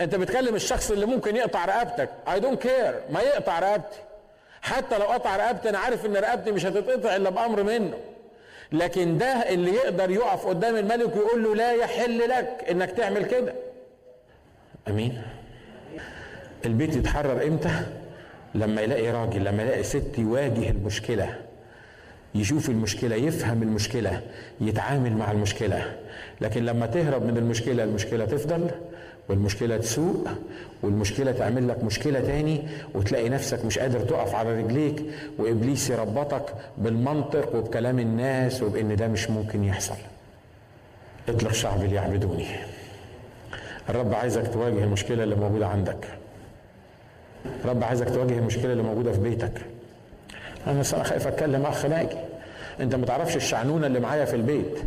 أنت 0.00 0.14
بتكلم 0.14 0.54
الشخص 0.54 0.90
اللي 0.90 1.06
ممكن 1.06 1.36
يقطع 1.36 1.64
رقبتك. 1.64 2.10
I 2.32 2.40
don't 2.40 2.62
care 2.62 3.00
ما 3.10 3.20
يقطع 3.20 3.58
رقبتي. 3.58 3.98
حتى 4.62 4.98
لو 4.98 5.04
قطع 5.04 5.36
رقبتي 5.36 5.68
أنا 5.68 5.78
عارف 5.78 6.06
إن 6.06 6.16
رقبتي 6.16 6.52
مش 6.52 6.66
هتتقطع 6.66 7.16
إلا 7.16 7.30
بأمر 7.30 7.62
منه. 7.62 7.94
لكن 8.72 9.18
ده 9.18 9.26
اللي 9.26 9.70
يقدر 9.70 10.10
يقف 10.10 10.46
قدام 10.46 10.76
الملك 10.76 11.16
ويقول 11.16 11.42
له 11.44 11.54
لا 11.54 11.72
يحل 11.72 12.18
لك 12.18 12.64
إنك 12.70 12.90
تعمل 12.90 13.24
كده. 13.24 13.54
أمين. 14.88 15.22
البيت 16.66 16.96
يتحرر 16.96 17.46
إمتى؟ 17.46 17.86
لما 18.54 18.82
يلاقي 18.82 19.10
راجل 19.10 19.44
لما 19.44 19.62
يلاقي 19.62 19.82
ست 19.82 20.18
يواجه 20.18 20.70
المشكلة 20.70 21.34
يشوف 22.34 22.68
المشكلة 22.70 23.16
يفهم 23.16 23.62
المشكلة 23.62 24.20
يتعامل 24.60 25.12
مع 25.16 25.30
المشكلة. 25.30 25.96
لكن 26.40 26.64
لما 26.64 26.86
تهرب 26.86 27.22
من 27.26 27.36
المشكلة 27.36 27.84
المشكلة 27.84 28.24
تفضل. 28.24 28.70
والمشكلة 29.28 29.76
تسوء 29.76 30.26
والمشكلة 30.82 31.32
تعمل 31.32 31.68
لك 31.68 31.84
مشكلة 31.84 32.20
تاني 32.20 32.62
وتلاقي 32.94 33.28
نفسك 33.28 33.64
مش 33.64 33.78
قادر 33.78 34.00
تقف 34.00 34.34
على 34.34 34.60
رجليك 34.62 35.02
وإبليس 35.38 35.90
يربطك 35.90 36.54
بالمنطق 36.78 37.54
وبكلام 37.56 37.98
الناس 37.98 38.62
وبإن 38.62 38.96
ده 38.96 39.08
مش 39.08 39.30
ممكن 39.30 39.64
يحصل. 39.64 39.94
اطلق 41.28 41.52
شعبي 41.52 41.86
ليعبدوني 41.86 42.46
الرب 43.88 44.14
عايزك 44.14 44.52
تواجه 44.52 44.84
المشكلة 44.84 45.24
اللي 45.24 45.34
موجودة 45.34 45.66
عندك. 45.66 46.08
الرب 47.64 47.84
عايزك 47.84 48.08
تواجه 48.10 48.38
المشكلة 48.38 48.72
اللي 48.72 48.82
موجودة 48.82 49.12
في 49.12 49.20
بيتك. 49.20 49.52
أنا 50.66 50.82
خايف 50.82 51.26
أتكلم 51.26 51.66
اخ 51.66 51.86
ناجي 51.86 52.16
أنت 52.80 52.94
ما 52.94 53.06
تعرفش 53.06 53.36
الشعنونة 53.36 53.86
اللي 53.86 54.00
معايا 54.00 54.24
في 54.24 54.36
البيت. 54.36 54.78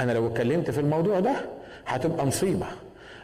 أنا 0.00 0.12
لو 0.12 0.26
اتكلمت 0.26 0.70
في 0.70 0.80
الموضوع 0.80 1.20
ده 1.20 1.34
هتبقى 1.86 2.26
مصيبة. 2.26 2.66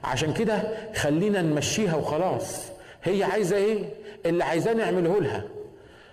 عشان 0.05 0.33
كده 0.33 0.63
خلينا 0.97 1.43
نمشيها 1.43 1.97
وخلاص. 1.97 2.63
هي 3.05 3.25
عايزة 3.25 3.57
إيه؟ 3.57 3.79
اللي 4.27 4.45
عايزاه 4.45 4.73
نعمله 4.73 5.21
لها. 5.21 5.43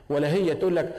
ولا 0.09 0.27
هي 0.27 0.55
تقول 0.55 0.75
لك 0.75 0.89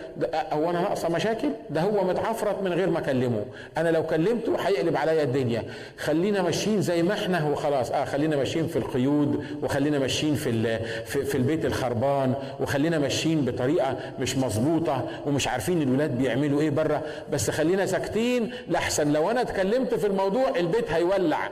هو 0.52 0.70
أنا 0.70 0.80
ناقصة 0.80 1.08
مشاكل؟ 1.08 1.48
ده 1.70 1.80
هو 1.80 2.04
متعفرت 2.04 2.62
من 2.62 2.72
غير 2.72 2.90
ما 2.90 2.98
أكلمه. 2.98 3.44
أنا 3.76 3.88
لو 3.88 4.02
كلمته 4.02 4.56
هيقلب 4.60 4.96
عليا 4.96 5.22
الدنيا. 5.22 5.62
خلينا 5.98 6.42
ماشيين 6.42 6.82
زي 6.82 7.02
ما 7.02 7.14
إحنا 7.14 7.48
وخلاص. 7.48 7.90
آه 7.90 8.04
خلينا 8.04 8.36
ماشيين 8.36 8.66
في 8.66 8.76
القيود 8.76 9.44
وخلينا 9.62 9.98
ماشيين 9.98 10.34
في 10.34 10.78
في, 11.04 11.24
في 11.24 11.34
البيت 11.34 11.64
الخربان 11.64 12.34
وخلينا 12.60 12.98
ماشيين 12.98 13.44
بطريقة 13.44 13.96
مش 14.20 14.36
مظبوطة 14.36 15.08
ومش 15.26 15.48
عارفين 15.48 15.82
الولاد 15.82 16.18
بيعملوا 16.18 16.60
إيه 16.60 16.70
بره. 16.70 17.02
بس 17.32 17.50
خلينا 17.50 17.86
ساكتين 17.86 18.50
لأحسن. 18.68 19.12
لو 19.12 19.30
أنا 19.30 19.40
اتكلمت 19.40 19.94
في 19.94 20.06
الموضوع 20.06 20.48
البيت 20.56 20.90
هيولع. 20.90 21.50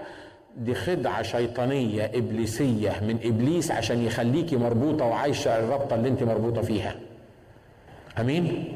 دي 0.57 0.75
خدعة 0.75 1.23
شيطانية 1.23 2.05
إبليسية 2.14 2.90
من 3.03 3.19
إبليس 3.25 3.71
عشان 3.71 4.07
يخليكي 4.07 4.57
مربوطة 4.57 5.05
وعايشة 5.05 5.59
الرابطة 5.59 5.95
اللي 5.95 6.09
أنت 6.09 6.23
مربوطة 6.23 6.62
فيها. 6.62 6.97
أمين؟ 8.21 8.75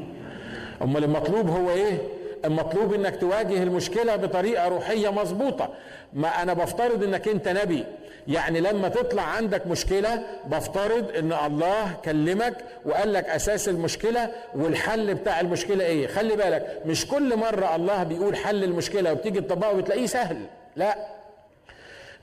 أمال 0.81 1.03
المطلوب 1.03 1.49
هو 1.49 1.69
إيه؟ 1.69 1.97
المطلوب 2.45 2.93
إنك 2.93 3.15
تواجه 3.15 3.63
المشكلة 3.63 4.15
بطريقة 4.15 4.67
روحية 4.67 5.09
مظبوطة. 5.11 5.69
ما 6.13 6.27
أنا 6.27 6.53
بفترض 6.53 7.03
إنك 7.03 7.27
أنت 7.27 7.47
نبي. 7.47 7.83
يعني 8.27 8.59
لما 8.61 8.89
تطلع 8.89 9.21
عندك 9.23 9.67
مشكلة 9.67 10.23
بفترض 10.47 11.05
إن 11.17 11.33
الله 11.33 11.93
كلمك 12.05 12.53
وقال 12.85 13.13
لك 13.13 13.25
أساس 13.25 13.69
المشكلة 13.69 14.29
والحل 14.55 15.13
بتاع 15.13 15.39
المشكلة 15.39 15.85
إيه؟ 15.85 16.07
خلي 16.07 16.35
بالك 16.35 16.81
مش 16.85 17.07
كل 17.07 17.37
مرة 17.37 17.75
الله 17.75 18.03
بيقول 18.03 18.35
حل 18.35 18.63
المشكلة 18.63 19.11
وبتيجي 19.11 19.41
تطبقه 19.41 19.75
وتلاقيه 19.77 20.05
سهل. 20.05 20.37
لا. 20.75 21.18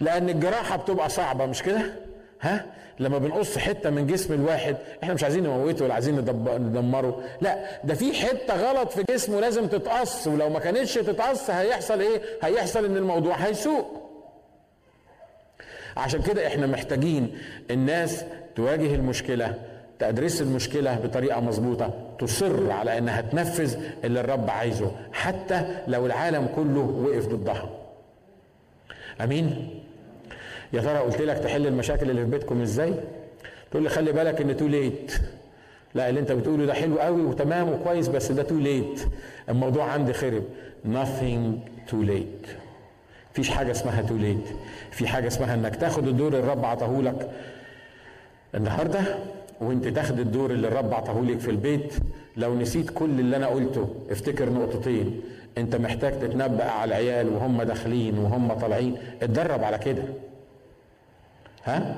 لأن 0.01 0.29
الجراحة 0.29 0.77
بتبقى 0.77 1.09
صعبة 1.09 1.47
مش 1.47 1.63
كده؟ 1.63 1.81
ها؟ 2.41 2.67
لما 3.01 3.19
بنقص 3.19 3.59
حتة 3.59 3.91
من 3.91 4.07
جسم 4.07 4.35
الواحد 4.35 4.77
إحنا 5.03 5.15
مش 5.15 5.23
عايزين 5.25 5.43
نموته 5.43 5.85
ولا 5.85 5.95
عايزين 5.95 6.15
ندمره. 6.59 7.23
لا 7.41 7.59
ده 7.85 7.95
في 7.95 8.13
حتة 8.13 8.55
غلط 8.71 8.91
في 8.93 9.05
جسمه 9.13 9.41
لازم 9.41 9.67
تتقص 9.67 10.27
ولو 10.27 10.49
ما 10.51 10.59
كانتش 10.59 10.95
تتقص 10.95 11.51
هيحصل 11.51 12.01
إيه؟ 12.01 12.23
هيحصل 12.43 12.85
إن 12.85 12.97
الموضوع 12.97 13.35
هيسوء. 13.35 13.87
عشان 15.97 16.23
كده 16.23 16.47
إحنا 16.47 16.67
محتاجين 16.67 17.39
الناس 17.71 18.25
تواجه 18.57 18.95
المشكلة 18.95 19.55
تدرس 19.99 20.43
المشكلة 20.43 20.95
بطريقة 21.05 21.41
مظبوطة 21.41 21.91
تصر 22.19 22.71
على 22.73 22.99
إنها 22.99 23.21
تنفذ 23.21 23.77
اللي 24.05 24.21
الرب 24.21 24.51
عايزه 24.51 24.91
حتى 25.13 25.77
لو 25.89 26.07
العالم 26.07 26.49
كله 26.57 26.81
وقف 26.81 27.27
ضدها. 27.27 27.71
آمين؟ 29.21 29.81
يا 30.73 30.81
ترى 30.81 30.99
قلت 30.99 31.23
لك 31.23 31.39
تحل 31.39 31.67
المشاكل 31.67 32.11
اللي 32.11 32.25
في 32.25 32.31
بيتكم 32.31 32.61
إزاي؟ 32.63 32.95
تقول 33.71 33.83
لي 33.83 33.89
خلي 33.89 34.13
بالك 34.13 34.41
إن 34.41 34.57
too 34.57 34.67
late 34.67 35.13
لا 35.95 36.09
اللي 36.09 36.21
أنت 36.21 36.33
بتقوله 36.33 36.67
ده 36.67 36.75
حلو 36.75 36.99
قوي 36.99 37.23
وتمام 37.23 37.69
وكويس 37.69 38.09
بس 38.09 38.33
ده 38.33 38.43
too 38.43 38.59
late 38.59 39.07
الموضوع 39.49 39.85
عندي 39.85 40.13
خرب. 40.13 40.45
Nothing 40.87 41.69
too 41.91 42.09
late. 42.09 42.49
فيش 43.33 43.51
حاجة 43.51 43.71
اسمها 43.71 44.03
too 44.03 44.17
late 44.17 44.47
في 44.91 45.07
حاجة 45.09 45.27
اسمها 45.27 45.55
إنك 45.55 45.77
تاخد 45.77 46.09
الدور 46.09 46.29
اللي 46.29 46.39
الرب 46.39 46.65
عطاهولك 46.65 47.31
النهارده 48.55 49.01
وإنت 49.61 49.89
تاخد 49.89 50.19
الدور 50.19 50.51
اللي 50.51 50.69
الرب 50.69 50.95
عطاهولك 50.95 51.39
في 51.41 51.51
البيت. 51.51 51.95
لو 52.37 52.55
نسيت 52.55 52.91
كل 52.91 53.21
اللي 53.21 53.37
أنا 53.37 53.47
قلته 53.47 53.89
افتكر 54.11 54.51
نقطتين. 54.51 55.21
أنت 55.59 55.77
محتاج 55.77 56.19
تتنبأ 56.19 56.65
على 56.65 56.89
العيال 56.89 57.29
وهم 57.29 57.63
داخلين 57.63 58.19
وهم 58.19 58.53
طالعين. 58.53 58.97
اتدرب 59.23 59.65
على 59.65 59.79
كده. 59.79 60.03
ها؟ 61.67 61.97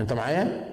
انت 0.00 0.12
معايا؟ 0.12 0.64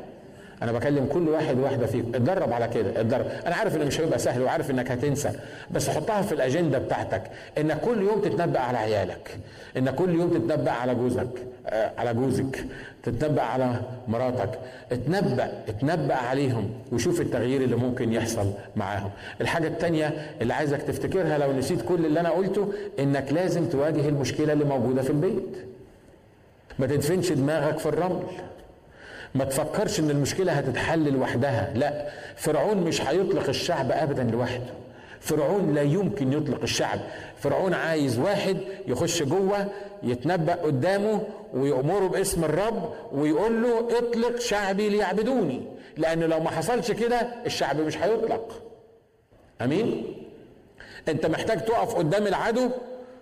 أنا 0.61 0.71
بكلم 0.71 1.05
كل 1.13 1.29
واحد 1.29 1.59
واحدة 1.59 1.85
فيكم 1.85 2.15
اتدرب 2.15 2.53
على 2.53 2.67
كده 2.67 3.01
اتدرب. 3.01 3.25
أنا 3.45 3.55
عارف 3.55 3.75
ان 3.75 3.87
مش 3.87 4.01
هيبقى 4.01 4.19
سهل 4.19 4.41
وعارف 4.41 4.71
انك 4.71 4.91
هتنسى 4.91 5.31
بس 5.71 5.89
حطها 5.89 6.21
في 6.21 6.31
الأجندة 6.31 6.77
بتاعتك. 6.79 7.21
انك 7.57 7.79
كل 7.81 8.01
يوم 8.01 8.21
تتنبأ 8.21 8.59
على 8.59 8.77
عيالك. 8.77 9.37
انك 9.77 9.95
كل 9.95 10.09
يوم 10.15 10.29
تتنبأ 10.29 10.71
على 10.71 10.95
جوزك 10.95 11.27
آه 11.67 11.91
على 11.97 12.13
جوزك. 12.13 12.65
تتنبأ 13.03 13.41
على 13.41 13.75
مراتك. 14.07 14.59
اتنبأ 14.91 15.51
اتنبأ 15.69 16.15
عليهم 16.15 16.69
وشوف 16.91 17.21
التغيير 17.21 17.61
اللي 17.61 17.75
ممكن 17.75 18.13
يحصل 18.13 18.51
معاهم. 18.75 19.09
الحاجة 19.41 19.67
التانية 19.67 20.13
اللي 20.41 20.53
عايزك 20.53 20.81
تفتكرها 20.81 21.37
لو 21.37 21.51
نسيت 21.53 21.81
كل 21.81 22.05
اللي 22.05 22.19
أنا 22.19 22.29
قلته 22.29 22.73
إنك 22.99 23.33
لازم 23.33 23.65
تواجه 23.65 24.09
المشكلة 24.09 24.53
اللي 24.53 24.65
موجودة 24.65 25.01
في 25.01 25.09
البيت. 25.09 25.57
ما 26.79 26.87
تدفنش 26.87 27.31
دماغك 27.31 27.77
في 27.77 27.85
الرمل. 27.85 28.23
ما 29.35 29.43
تفكرش 29.45 29.99
إن 29.99 30.09
المشكلة 30.09 30.51
هتتحل 30.51 31.13
لوحدها. 31.13 31.73
لا 31.75 32.09
فرعون 32.35 32.77
مش 32.77 33.01
هيطلق 33.01 33.47
الشعب 33.47 33.91
ابدا 33.91 34.23
لوحده. 34.23 34.73
فرعون 35.19 35.73
لا 35.75 35.81
يمكن 35.81 36.33
يطلق 36.33 36.61
الشعب. 36.61 36.99
فرعون 37.39 37.73
عايز 37.73 38.19
واحد 38.19 38.57
يخش 38.87 39.23
جوه 39.23 39.67
يتنبأ 40.03 40.53
قدامه 40.53 41.21
ويأمره 41.53 42.07
باسم 42.07 42.43
الرب 42.43 42.93
ويقول 43.11 43.63
له 43.63 43.97
اطلق 43.97 44.39
شعبي 44.39 44.89
ليعبدوني. 44.89 45.61
لأن 45.97 46.19
لو 46.19 46.39
ما 46.39 46.49
حصلش 46.49 46.91
كده 46.91 47.27
الشعب 47.45 47.81
مش 47.81 47.97
هيطلق. 47.97 48.61
أمين؟ 49.61 50.03
أنت 51.07 51.25
محتاج 51.25 51.65
تقف 51.65 51.95
قدام 51.95 52.27
العدو. 52.27 52.69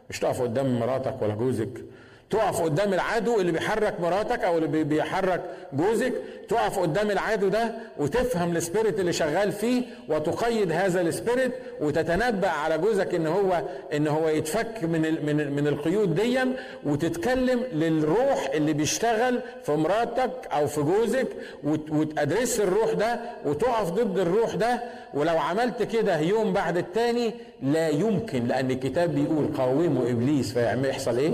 مش 0.10 0.20
تقف 0.20 0.42
قدام 0.42 0.80
مراتك 0.80 1.22
ولا 1.22 1.36
جوزك. 1.36 1.86
تقف 2.30 2.62
قدام 2.62 2.94
العدو 2.94 3.40
اللي 3.40 3.52
بيحرك 3.52 4.00
مراتك 4.02 4.44
أو 4.44 4.58
اللي 4.58 4.84
بيحرك 4.84 5.42
جوزك 5.74 6.14
تقف 6.50 6.80
قدام 6.80 7.12
العدو 7.12 7.48
ده 7.48 7.72
وتفهم 8.00 8.56
ال 8.56 8.62
spirit 8.62 9.00
اللي 9.00 9.14
شغال 9.14 9.52
فيه 9.52 9.84
وتقيد 10.10 10.72
هذا 10.72 11.02
ال 11.02 11.09
spirit 11.09 11.52
وتتنبأ 11.82 12.50
على 12.50 12.78
جوزك 12.78 13.16
إن 13.16 13.28
هو 13.28 13.62
إن 13.94 14.08
هو 14.08 14.28
يتفك 14.30 14.84
من 14.84 15.02
من 15.26 15.52
من 15.52 15.68
القيود 15.68 16.16
دي 16.16 16.40
وتتكلم 16.86 17.64
للروح 17.74 18.50
اللي 18.54 18.74
بيشتغل 18.74 19.40
في 19.64 19.72
مراتك 19.72 20.32
أو 20.52 20.68
في 20.68 20.82
جوزك 20.82 21.28
وتدرس 21.64 22.60
الروح 22.60 22.94
ده 22.94 23.20
وتقف 23.46 23.90
ضد 23.90 24.20
الروح 24.20 24.56
ده 24.56 24.82
ولو 25.14 25.38
عملت 25.38 25.84
كده 25.84 26.20
يوم 26.20 26.54
بعد 26.54 26.78
التاني 26.78 27.34
لا 27.64 27.90
يمكن 27.90 28.48
لأن 28.48 28.72
الكتاب 28.72 29.16
بيقول 29.16 29.48
قاوموا 29.58 30.10
إبليس 30.10 30.54
فيحصل 30.54 31.18
إيه؟ 31.18 31.32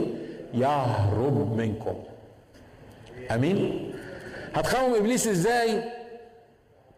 يهرب 0.53 1.57
منكم. 1.57 1.95
أمين؟ 3.31 3.91
هتقاوم 4.55 4.95
إبليس 4.95 5.27
إزاي؟ 5.27 5.83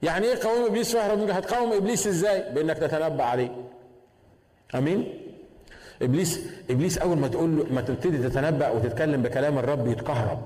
يعني 0.03 0.27
إيه 0.27 0.35
قاوم 0.35 0.65
إبليس 0.65 0.95
ويهرب 0.95 1.19
منكم؟ 1.19 1.31
هتقاوم 1.31 1.73
إبليس 1.73 2.07
إزاي؟ 2.07 2.53
بإنك 2.53 2.77
تتنبأ 2.77 3.23
عليه. 3.23 3.49
أمين؟ 4.75 5.13
إبليس 6.01 6.39
إبليس 6.69 6.97
أول 6.97 7.17
ما 7.17 7.27
تقول 7.27 7.57
له 7.57 7.65
ما 7.73 7.81
تبتدي 7.81 8.17
تتنبأ 8.17 8.69
وتتكلم 8.69 9.21
بكلام 9.21 9.57
الرب 9.57 9.87
يتكهرب 9.87 10.41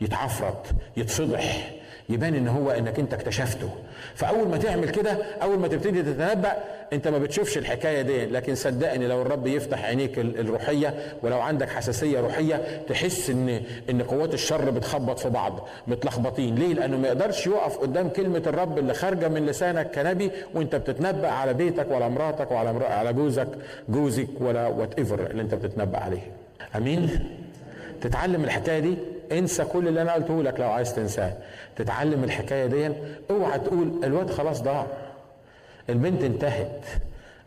يتعفرت 0.00 0.66
يتفضح 0.96 1.72
يبان 2.08 2.34
إن 2.34 2.48
هو 2.48 2.70
إنك 2.70 2.98
أنت 2.98 3.14
اكتشفته. 3.14 3.70
فأول 4.14 4.48
ما 4.48 4.56
تعمل 4.56 4.90
كده 4.90 5.10
أول 5.42 5.58
ما 5.58 5.68
تبتدي 5.68 6.02
تتنبأ 6.02 6.56
انت 6.92 7.08
ما 7.08 7.18
بتشوفش 7.18 7.58
الحكاية 7.58 8.02
دي 8.02 8.26
لكن 8.26 8.54
صدقني 8.54 9.06
لو 9.06 9.22
الرب 9.22 9.46
يفتح 9.46 9.84
عينيك 9.84 10.18
الروحية 10.18 10.94
ولو 11.22 11.40
عندك 11.40 11.68
حساسية 11.68 12.20
روحية 12.20 12.82
تحس 12.88 13.30
إن 13.30 13.62
إن 13.90 14.02
قوات 14.02 14.34
الشر 14.34 14.70
بتخبط 14.70 15.18
في 15.18 15.30
بعض 15.30 15.68
متلخبطين. 15.86 16.54
ليه؟ 16.54 16.74
لأنه 16.74 16.96
ما 16.96 17.08
يقدرش 17.08 17.46
يقف 17.46 17.78
قدام 17.78 18.08
كلمة 18.08 18.42
الرب 18.46 18.78
اللي 18.78 18.94
خارجة 18.94 19.28
من 19.28 19.46
لسانك 19.46 19.90
كنبي 19.94 20.30
وأنت 20.54 20.76
بتتنبأ 20.76 21.28
على 21.28 21.54
بيتك 21.54 21.90
ولا 21.90 22.08
مراتك 22.08 22.50
ولا 22.50 22.86
على 22.88 23.12
جوزك 23.12 23.48
جوزك 23.88 24.28
ولا 24.40 24.66
whatever 24.68 25.26
اللي 25.30 25.42
أنت 25.42 25.54
بتتنبأ 25.54 25.98
عليه. 25.98 26.22
أمين؟ 26.76 27.28
تتعلم 28.00 28.44
الحكاية 28.44 28.78
دي؟ 28.78 28.94
انسى 29.32 29.64
كل 29.64 29.88
اللي 29.88 30.02
أنا 30.02 30.12
قلته 30.12 30.42
لك 30.42 30.60
لو 30.60 30.70
عايز 30.70 30.94
تنساه. 30.94 31.32
تتعلم 31.76 32.24
الحكاية 32.24 32.66
دي؟ 32.66 32.88
اوعى 33.30 33.58
تقول 33.58 33.90
الواد 34.04 34.30
خلاص 34.30 34.62
ضاع. 34.62 34.86
البنت 35.90 36.22
انتهت. 36.22 36.80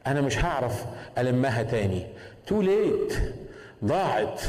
أنا 0.07 0.21
مش 0.21 0.45
هعرف 0.45 0.85
ألمها 1.17 1.63
تاني. 1.63 2.07
تو 2.47 2.61
ليت 2.61 3.13
ضاعت. 3.85 4.41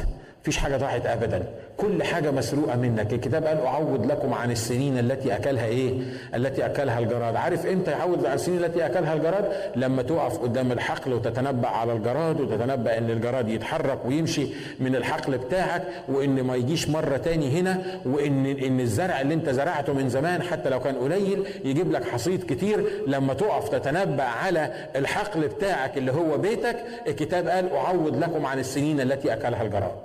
مفيش 0.42 0.56
حاجة 0.56 0.76
ضاعت 0.76 1.06
ابدا. 1.06 1.54
كل 1.76 2.02
حاجة 2.02 2.30
مسروقة 2.30 2.76
منك. 2.76 3.12
الكتاب 3.12 3.44
قال 3.44 3.58
أعوض 3.66 4.06
لكم 4.06 4.34
عن 4.34 4.50
السنين 4.50 4.98
التي 4.98 5.36
أكلها 5.36 5.64
إيه؟ 5.66 5.92
التي 6.34 6.66
أكلها 6.66 6.98
الجراد. 6.98 7.36
عارف 7.36 7.66
إمتى 7.66 7.90
يعوض 7.90 8.26
عن 8.26 8.34
السنين 8.34 8.64
التي 8.64 8.86
أكلها 8.86 9.14
الجراد؟ 9.14 9.52
لما 9.76 10.02
تقف 10.02 10.38
قدام 10.38 10.72
الحقل 10.72 11.12
وتتنبأ 11.12 11.68
على 11.68 11.92
الجراد 11.92 12.40
وتتنبأ 12.40 12.98
إن 12.98 13.10
الجراد 13.10 13.48
يتحرك 13.48 13.98
ويمشي 14.06 14.46
من 14.80 14.96
الحقل 14.96 15.38
بتاعك 15.38 15.82
وإن 16.08 16.42
ما 16.42 16.56
يجيش 16.56 16.88
مرة 16.88 17.16
تاني 17.16 17.60
هنا 17.60 17.82
وإن 18.04 18.46
إن 18.46 18.80
الزرع 18.80 19.20
اللي 19.20 19.34
أنت 19.34 19.50
زرعته 19.50 19.92
من 19.92 20.08
زمان 20.08 20.42
حتى 20.42 20.70
لو 20.70 20.80
كان 20.80 20.94
قليل 20.94 21.46
يجيب 21.64 21.92
لك 21.92 22.04
حصيد 22.04 22.42
كتير. 22.52 22.86
لما 23.06 23.34
تقف 23.34 23.68
تتنبأ 23.68 24.24
على 24.24 24.72
الحقل 24.96 25.48
بتاعك 25.48 25.98
اللي 25.98 26.12
هو 26.12 26.38
بيتك 26.38 26.76
الكتاب 27.06 27.48
قال 27.48 27.72
أعوض 27.72 28.16
لكم 28.16 28.46
عن 28.46 28.58
السنين 28.58 29.00
التي 29.00 29.32
أكلها 29.32 29.62
الجراد. 29.62 29.96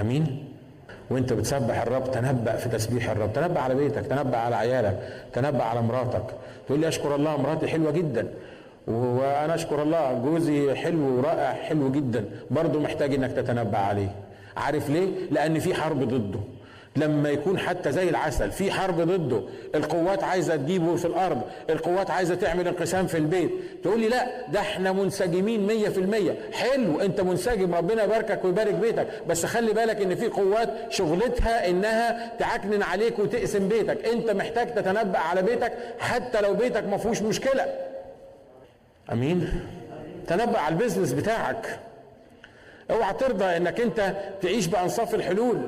أمين؟ 0.00 0.55
وانت 1.10 1.32
بتسبح 1.32 1.82
الرب 1.82 2.10
تنبأ 2.10 2.56
في 2.56 2.68
تسبيح 2.68 3.10
الرب 3.10 3.32
تنبأ 3.32 3.60
على 3.60 3.74
بيتك 3.74 4.06
تنبأ 4.06 4.38
على 4.38 4.56
عيالك 4.56 4.98
تنبأ 5.32 5.64
على 5.64 5.82
مراتك. 5.82 6.24
تقول 6.66 6.80
لي 6.80 6.88
أشكر 6.88 7.14
الله 7.14 7.42
مراتي 7.42 7.68
حلوة 7.68 7.90
جدا. 7.90 8.28
وأنا 8.86 9.54
أشكر 9.54 9.82
الله 9.82 10.12
جوزي 10.24 10.74
حلو 10.74 11.18
ورائع 11.18 11.52
حلو 11.52 11.92
جدا. 11.92 12.24
برضه 12.50 12.80
محتاج 12.80 13.14
إنك 13.14 13.32
تتنبأ 13.32 13.78
عليه. 13.78 14.14
عارف 14.56 14.90
ليه؟ 14.90 15.08
لأن 15.30 15.58
في 15.58 15.74
حرب 15.74 16.08
ضده. 16.08 16.40
لما 16.96 17.30
يكون 17.30 17.58
حتى 17.58 17.92
زي 17.92 18.08
العسل 18.08 18.50
في 18.50 18.72
حرب 18.72 19.00
ضده 19.00 19.42
القوات 19.74 20.24
عايزة 20.24 20.56
تجيبه 20.56 20.96
في 20.96 21.04
الأرض 21.04 21.42
القوات 21.70 22.10
عايزة 22.10 22.34
تعمل 22.34 22.68
انقسام 22.68 23.06
في 23.06 23.16
البيت. 23.16 23.50
تقول 23.82 24.00
لي 24.00 24.08
لا 24.08 24.26
ده 24.48 24.60
إحنا 24.60 24.92
منسجمين 24.92 25.66
مية 25.66 25.88
في 25.88 25.98
المية. 25.98 26.36
حلو 26.52 27.00
انت 27.00 27.20
منسجم 27.20 27.74
ربنا 27.74 28.04
يباركك 28.04 28.44
ويبارك 28.44 28.74
بيتك. 28.74 29.06
بس 29.28 29.46
خلي 29.46 29.72
بالك 29.72 30.02
إن 30.02 30.14
في 30.14 30.26
قوات 30.26 30.68
شغلتها 30.88 31.68
إنها 31.68 32.32
تعكنن 32.38 32.82
عليك 32.82 33.18
وتقسم 33.18 33.68
بيتك. 33.68 34.06
انت 34.06 34.30
محتاج 34.30 34.74
تتنبأ 34.74 35.18
على 35.18 35.42
بيتك 35.42 35.72
حتى 35.98 36.40
لو 36.40 36.54
بيتك 36.54 36.84
ما 36.84 36.96
فيهوش 36.96 37.22
مشكلة. 37.22 37.66
أمين؟ 39.12 39.60
تنبأ 40.26 40.58
على 40.58 40.72
ال 40.72 40.76
business 40.76 41.12
بتاعك. 41.12 41.78
اوعى 42.90 43.14
ترضى 43.14 43.44
إنك 43.44 43.80
انت 43.80 44.14
تعيش 44.42 44.66
بأنصاف 44.66 45.14
الحلول. 45.14 45.60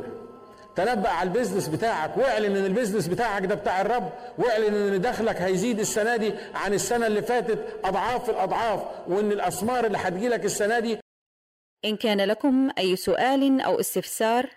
تنبأ 0.79 1.09
على 1.09 1.27
ال 1.29 1.33
business 1.33 1.69
بتاعك. 1.69 2.17
واعلن 2.17 2.57
إن 2.57 2.65
ال 2.65 2.70
business 2.70 3.09
بتاعك 3.09 3.45
ده 3.47 3.55
بتاع 3.55 3.81
الرب. 3.81 4.13
واعلن 4.39 4.75
إن 4.75 5.01
دخلك 5.01 5.37
هيزيد 5.43 5.81
السنة 5.81 6.17
دي 6.17 6.33
عن 6.55 6.75
السنة 6.75 7.07
اللي 7.07 7.23
فاتت 7.23 7.59
أضعاف 7.85 8.31
الأضعاف 8.31 8.81
وإن 9.09 9.33
الأسمار 9.33 9.87
اللي 9.87 9.99
هتجيلك 9.99 10.45
السنة 10.45 10.79
دي 10.79 10.99
إن 11.85 11.97
كان 11.97 12.21
لكم 12.21 12.69
أي 12.79 12.97
سؤال 12.97 13.61
أو 13.61 13.81
استفسار 13.81 14.51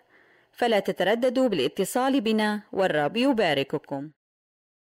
فلا 0.51 0.79
تترددوا 0.79 1.47
بالاتصال 1.47 2.21
بنا 2.21 2.62
والرب 2.73 3.17
يبارككم. 3.17 4.12